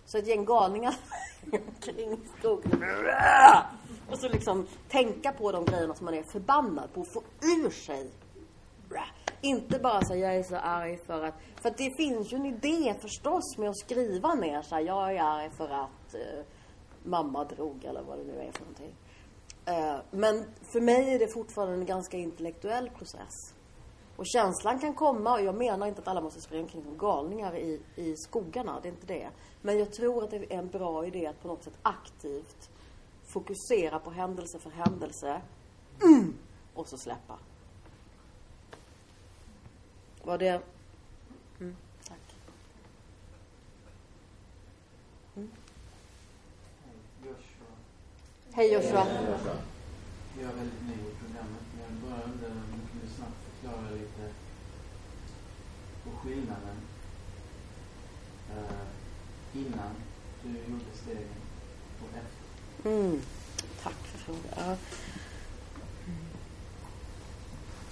Så 0.04 0.18
ett 0.18 0.26
gäng 0.26 0.44
galningar 0.44 0.94
kring 1.80 2.20
skogen. 2.38 2.84
Och 4.10 4.18
så 4.18 4.28
liksom 4.28 4.66
tänka 4.88 5.32
på 5.32 5.52
de 5.52 5.64
grejerna 5.64 5.94
som 5.94 6.04
man 6.04 6.14
är 6.14 6.22
förbannad 6.22 6.92
på. 6.92 7.00
och 7.00 7.12
Få 7.12 7.22
ur 7.40 7.70
sig. 7.70 8.10
Inte 9.40 9.78
bara 9.78 10.02
säga 10.02 10.26
jag 10.26 10.36
är 10.36 10.42
så 10.42 10.56
arg 10.56 10.98
för 11.06 11.24
att... 11.24 11.34
För 11.62 11.68
att 11.68 11.76
det 11.76 11.96
finns 11.96 12.32
ju 12.32 12.36
en 12.36 12.46
idé 12.46 12.94
förstås 13.00 13.58
med 13.58 13.70
att 13.70 13.78
skriva 13.78 14.34
ner 14.34 14.62
så 14.62 14.74
här, 14.74 14.82
jag 14.82 15.16
är 15.16 15.22
arg 15.22 15.50
för 15.50 15.68
att 15.68 15.90
eh, 16.14 16.44
mamma 17.02 17.44
drog 17.44 17.84
eller 17.84 18.02
vad 18.02 18.18
det 18.18 18.24
nu 18.24 18.40
är 18.40 18.52
för 18.52 18.60
någonting. 18.60 18.94
Eh, 19.64 19.96
men 20.10 20.44
för 20.72 20.80
mig 20.80 21.14
är 21.14 21.18
det 21.18 21.28
fortfarande 21.28 21.74
en 21.74 21.86
ganska 21.86 22.16
intellektuell 22.16 22.90
process. 22.90 23.54
Och 24.16 24.26
känslan 24.26 24.78
kan 24.78 24.94
komma, 24.94 25.32
och 25.32 25.42
jag 25.42 25.54
menar 25.54 25.86
inte 25.86 26.00
att 26.00 26.08
alla 26.08 26.20
måste 26.20 26.40
springa 26.40 26.62
omkring 26.62 26.82
som 26.82 26.98
galningar 26.98 27.56
i, 27.56 27.80
i 27.96 28.16
skogarna, 28.16 28.80
det 28.82 28.88
är 28.88 28.92
inte 28.92 29.06
det. 29.06 29.28
Men 29.62 29.78
jag 29.78 29.92
tror 29.92 30.24
att 30.24 30.30
det 30.30 30.36
är 30.36 30.58
en 30.58 30.68
bra 30.68 31.06
idé 31.06 31.26
att 31.26 31.42
på 31.42 31.48
något 31.48 31.64
sätt 31.64 31.78
aktivt 31.82 32.70
fokusera 33.24 33.98
på 33.98 34.10
händelse 34.10 34.58
för 34.58 34.70
händelse. 34.70 35.42
Mm, 36.02 36.34
och 36.74 36.88
så 36.88 36.98
släppa. 36.98 37.38
Var 40.24 40.38
det... 40.38 40.48
Mm. 40.48 40.62
Mm. 41.60 41.76
Hej 48.54 48.72
Joshua. 48.72 49.06
Jag 50.40 50.50
är 50.50 50.54
väldigt 50.54 50.82
ny 50.86 50.92
i 50.92 51.14
programmet, 51.20 51.62
men 51.74 51.84
jag 51.84 52.10
bara 52.10 52.22
undrar 52.22 52.50
om 52.50 52.80
du 52.82 52.90
kunde 52.92 53.14
snabbt 53.14 53.36
förklara 53.50 53.90
lite 53.90 54.34
på 56.04 56.10
skillnaden 56.10 56.76
eh, 58.50 59.56
innan 59.60 59.94
du 60.42 60.48
gjorde 60.48 60.84
stegen 60.94 61.28
och 62.02 62.08
efter. 62.16 62.90
Mm. 62.90 63.20
Tack 63.82 63.94
för 63.94 64.18
frågan. 64.18 64.76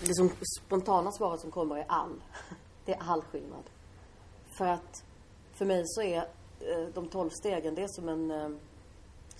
Det 0.01 0.15
som 0.15 0.31
spontana 0.59 1.13
svaret 1.13 1.41
som 1.41 1.51
kommer 1.51 1.77
är 1.77 1.85
all. 1.89 2.23
Det 2.85 2.93
är 2.93 3.03
all 3.03 3.23
skillnad. 3.23 3.65
För 4.59 4.67
att 4.67 5.05
för 5.55 5.65
mig 5.65 5.83
så 5.87 6.03
är 6.03 6.19
eh, 6.61 6.87
de 6.95 7.09
tolv 7.09 7.31
stegen, 7.31 7.75
det 7.75 7.83
är 7.83 7.89
som 7.89 8.09
en 8.09 8.31
eh, 8.31 8.49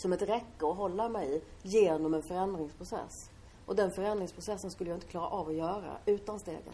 som 0.01 0.13
ett 0.13 0.23
räcke 0.23 0.67
att 0.67 0.77
hålla 0.77 1.09
mig 1.09 1.37
i 1.37 1.43
genom 1.63 2.15
en 2.15 2.23
förändringsprocess. 2.23 3.31
Och 3.67 3.77
den 3.77 3.91
förändringsprocessen 3.91 4.71
skulle 4.71 4.91
jag 4.91 4.97
inte 4.97 5.07
klara 5.07 5.27
av 5.29 5.49
att 5.49 5.55
göra 5.55 5.97
utan 6.07 6.39
stegen. 6.41 6.73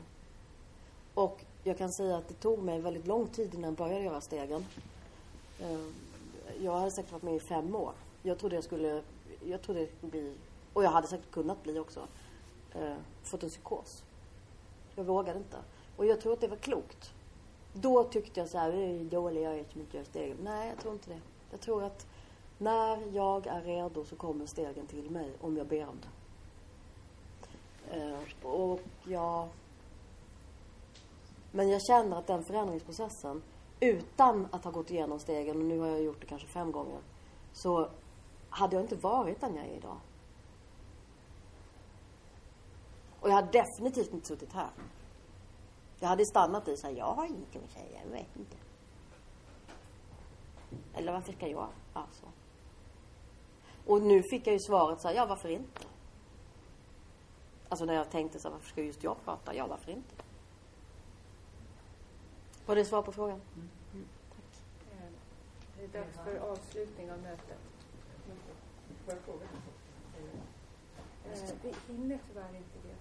Och 1.15 1.45
jag 1.65 1.79
kan 1.79 1.93
säga 1.93 2.17
att 2.17 2.29
det 2.29 2.35
tog 2.35 2.59
mig 2.63 2.81
väldigt 2.81 3.07
lång 3.07 3.27
tid 3.27 3.55
innan 3.55 3.65
jag 3.65 3.75
började 3.75 4.05
göra 4.05 4.21
stegen. 4.21 4.67
Ehm, 5.63 5.95
jag 6.61 6.73
hade 6.73 6.91
säkert 6.91 7.13
varit 7.13 7.23
med 7.23 7.35
i 7.35 7.41
fem 7.41 7.77
år. 7.77 7.93
Jag 8.23 8.39
trodde 8.39 8.55
jag 8.55 8.65
skulle, 8.65 9.03
jag 9.45 9.63
trodde 9.63 9.81
det 9.81 9.97
skulle 9.97 10.11
bli, 10.11 10.35
och 10.73 10.85
jag 10.85 10.91
hade 10.91 11.07
säkert 11.07 11.31
kunnat 11.31 11.63
bli 11.63 11.79
också, 11.79 12.01
eh, 12.75 12.95
fått 13.23 13.43
en 13.43 13.49
psykos. 13.49 14.03
Jag 14.95 15.05
vågade 15.05 15.39
inte. 15.39 15.57
Och 15.97 16.07
jag 16.07 16.21
tror 16.21 16.33
att 16.33 16.41
det 16.41 16.49
var 16.49 16.57
klokt. 16.57 17.13
Då 17.73 18.05
tyckte 18.05 18.41
jag 18.41 18.49
så 18.49 18.59
här, 18.59 18.73
"Oj, 18.77 19.05
dålig 19.05 19.43
jag 19.43 19.59
är 19.59 19.65
som 19.73 19.81
inte 19.81 19.97
gör 19.97 20.05
stegen. 20.05 20.37
Nej, 20.43 20.69
jag 20.69 20.79
tror 20.79 20.93
inte 20.93 21.11
det. 21.11 21.21
Jag 21.51 21.61
tror 21.61 21.83
att 21.85 22.07
när 22.59 23.15
jag 23.15 23.47
är 23.47 23.63
redo 23.63 24.05
så 24.05 24.17
kommer 24.17 24.47
stegen 24.47 24.87
till 24.87 25.11
mig 25.11 25.33
om 25.41 25.57
jag 25.57 25.67
ber 25.67 25.89
om 25.89 26.01
det. 26.01 26.09
Eh, 27.97 28.47
och 28.47 28.81
jag... 29.05 29.49
Men 31.53 31.69
jag 31.69 31.83
känner 31.83 32.19
att 32.19 32.27
den 32.27 32.45
förändringsprocessen, 32.45 33.43
utan 33.81 34.49
att 34.51 34.65
ha 34.65 34.71
gått 34.71 34.91
igenom 34.91 35.19
stegen, 35.19 35.57
och 35.57 35.65
nu 35.65 35.79
har 35.79 35.89
jag 35.89 36.03
gjort 36.03 36.21
det 36.21 36.27
kanske 36.27 36.49
fem 36.49 36.73
gånger, 36.73 37.01
så 37.53 37.91
hade 38.51 38.77
jag 38.77 38.85
inte 38.85 38.97
varit 38.97 39.41
den 39.41 39.57
jag 39.57 39.67
är 39.67 39.77
idag. 39.77 39.97
Och 43.21 43.29
jag 43.29 43.35
hade 43.35 43.51
definitivt 43.53 44.13
inte 44.13 44.27
suttit 44.27 44.53
här. 44.53 44.71
Jag 46.01 46.09
hade 46.09 46.27
stannat 46.27 46.69
i 46.69 46.77
så 46.77 46.87
här, 46.87 46.95
jag 46.95 47.13
har 47.13 47.27
ingenting 47.27 47.63
att 47.65 47.73
säga, 47.73 48.01
jag 48.05 48.11
vet 48.11 48.37
inte. 48.37 48.57
Eller 50.95 51.13
varför 51.13 51.33
ska 51.33 51.49
jag? 51.49 51.69
Alltså. 51.93 52.27
Och 53.87 54.03
nu 54.03 54.23
fick 54.23 54.47
jag 54.47 54.53
ju 54.53 54.61
svaret 54.61 55.01
så 55.01 55.09
här, 55.09 55.15
ja 55.15 55.27
varför 55.27 55.49
inte? 55.49 55.81
Alltså 57.69 57.85
när 57.85 57.95
jag 57.95 58.11
tänkte 58.11 58.39
så 58.41 58.49
här, 58.49 58.53
varför 58.53 58.69
ska 58.69 58.83
just 58.83 59.05
jag 59.05 59.25
prata? 59.25 59.55
Ja, 59.55 59.67
varför 59.67 59.93
inte? 59.93 60.15
Var 62.67 62.77
det 62.77 62.85
svar 62.85 63.03
på 63.03 63.13
frågan? 63.13 63.41
Eh, 63.95 64.99
Det 65.79 65.85
är 65.85 65.89
dags 65.89 66.17
för 66.25 66.37
avslutning 66.39 67.13
av 67.13 67.19
mötet. 67.19 67.59
Får 69.05 69.15
jag 69.15 69.23
fråga? 69.23 69.45
Eh, 71.33 71.51
Vi 71.63 71.93
hinner 71.93 72.19
tyvärr 72.29 72.57
inte 72.57 72.79
det. 72.89 72.95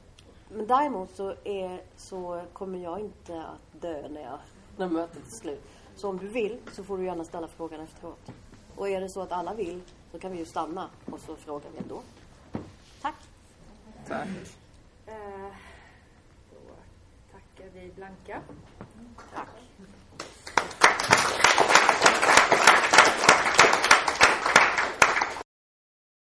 Men 0.56 0.68
däremot 0.68 1.16
så, 1.16 1.36
är, 1.44 1.82
så 1.96 2.44
kommer 2.54 2.80
jag 2.80 3.00
inte 3.00 3.44
att 3.44 3.82
dö 3.82 4.08
när, 4.10 4.22
jag, 4.22 4.40
när 4.78 4.88
mötet 4.90 5.28
är 5.28 5.32
slut. 5.32 5.64
Så 5.96 6.10
om 6.10 6.18
du 6.18 6.28
vill 6.28 6.60
så 6.72 6.84
får 6.84 6.98
du 6.98 7.06
gärna 7.06 7.24
ställa 7.24 7.48
frågan 7.48 7.82
efteråt. 7.82 8.32
Och 8.76 8.90
är 8.90 9.02
det 9.02 9.10
så 9.10 9.22
att 9.22 9.32
alla 9.32 9.54
vill 9.54 9.82
så 10.16 10.20
kan 10.20 10.32
vi 10.32 10.38
ju 10.38 10.46
stanna 10.46 10.90
och 11.06 11.20
så 11.20 11.36
frågar 11.36 11.70
vi 11.72 11.78
ändå. 11.78 12.02
Tack. 13.02 13.16
Tack. 14.08 14.28
Eh, 15.08 15.52
Då 16.52 16.76
tackar 17.32 17.70
vi 17.74 17.92
Blanka. 17.96 18.42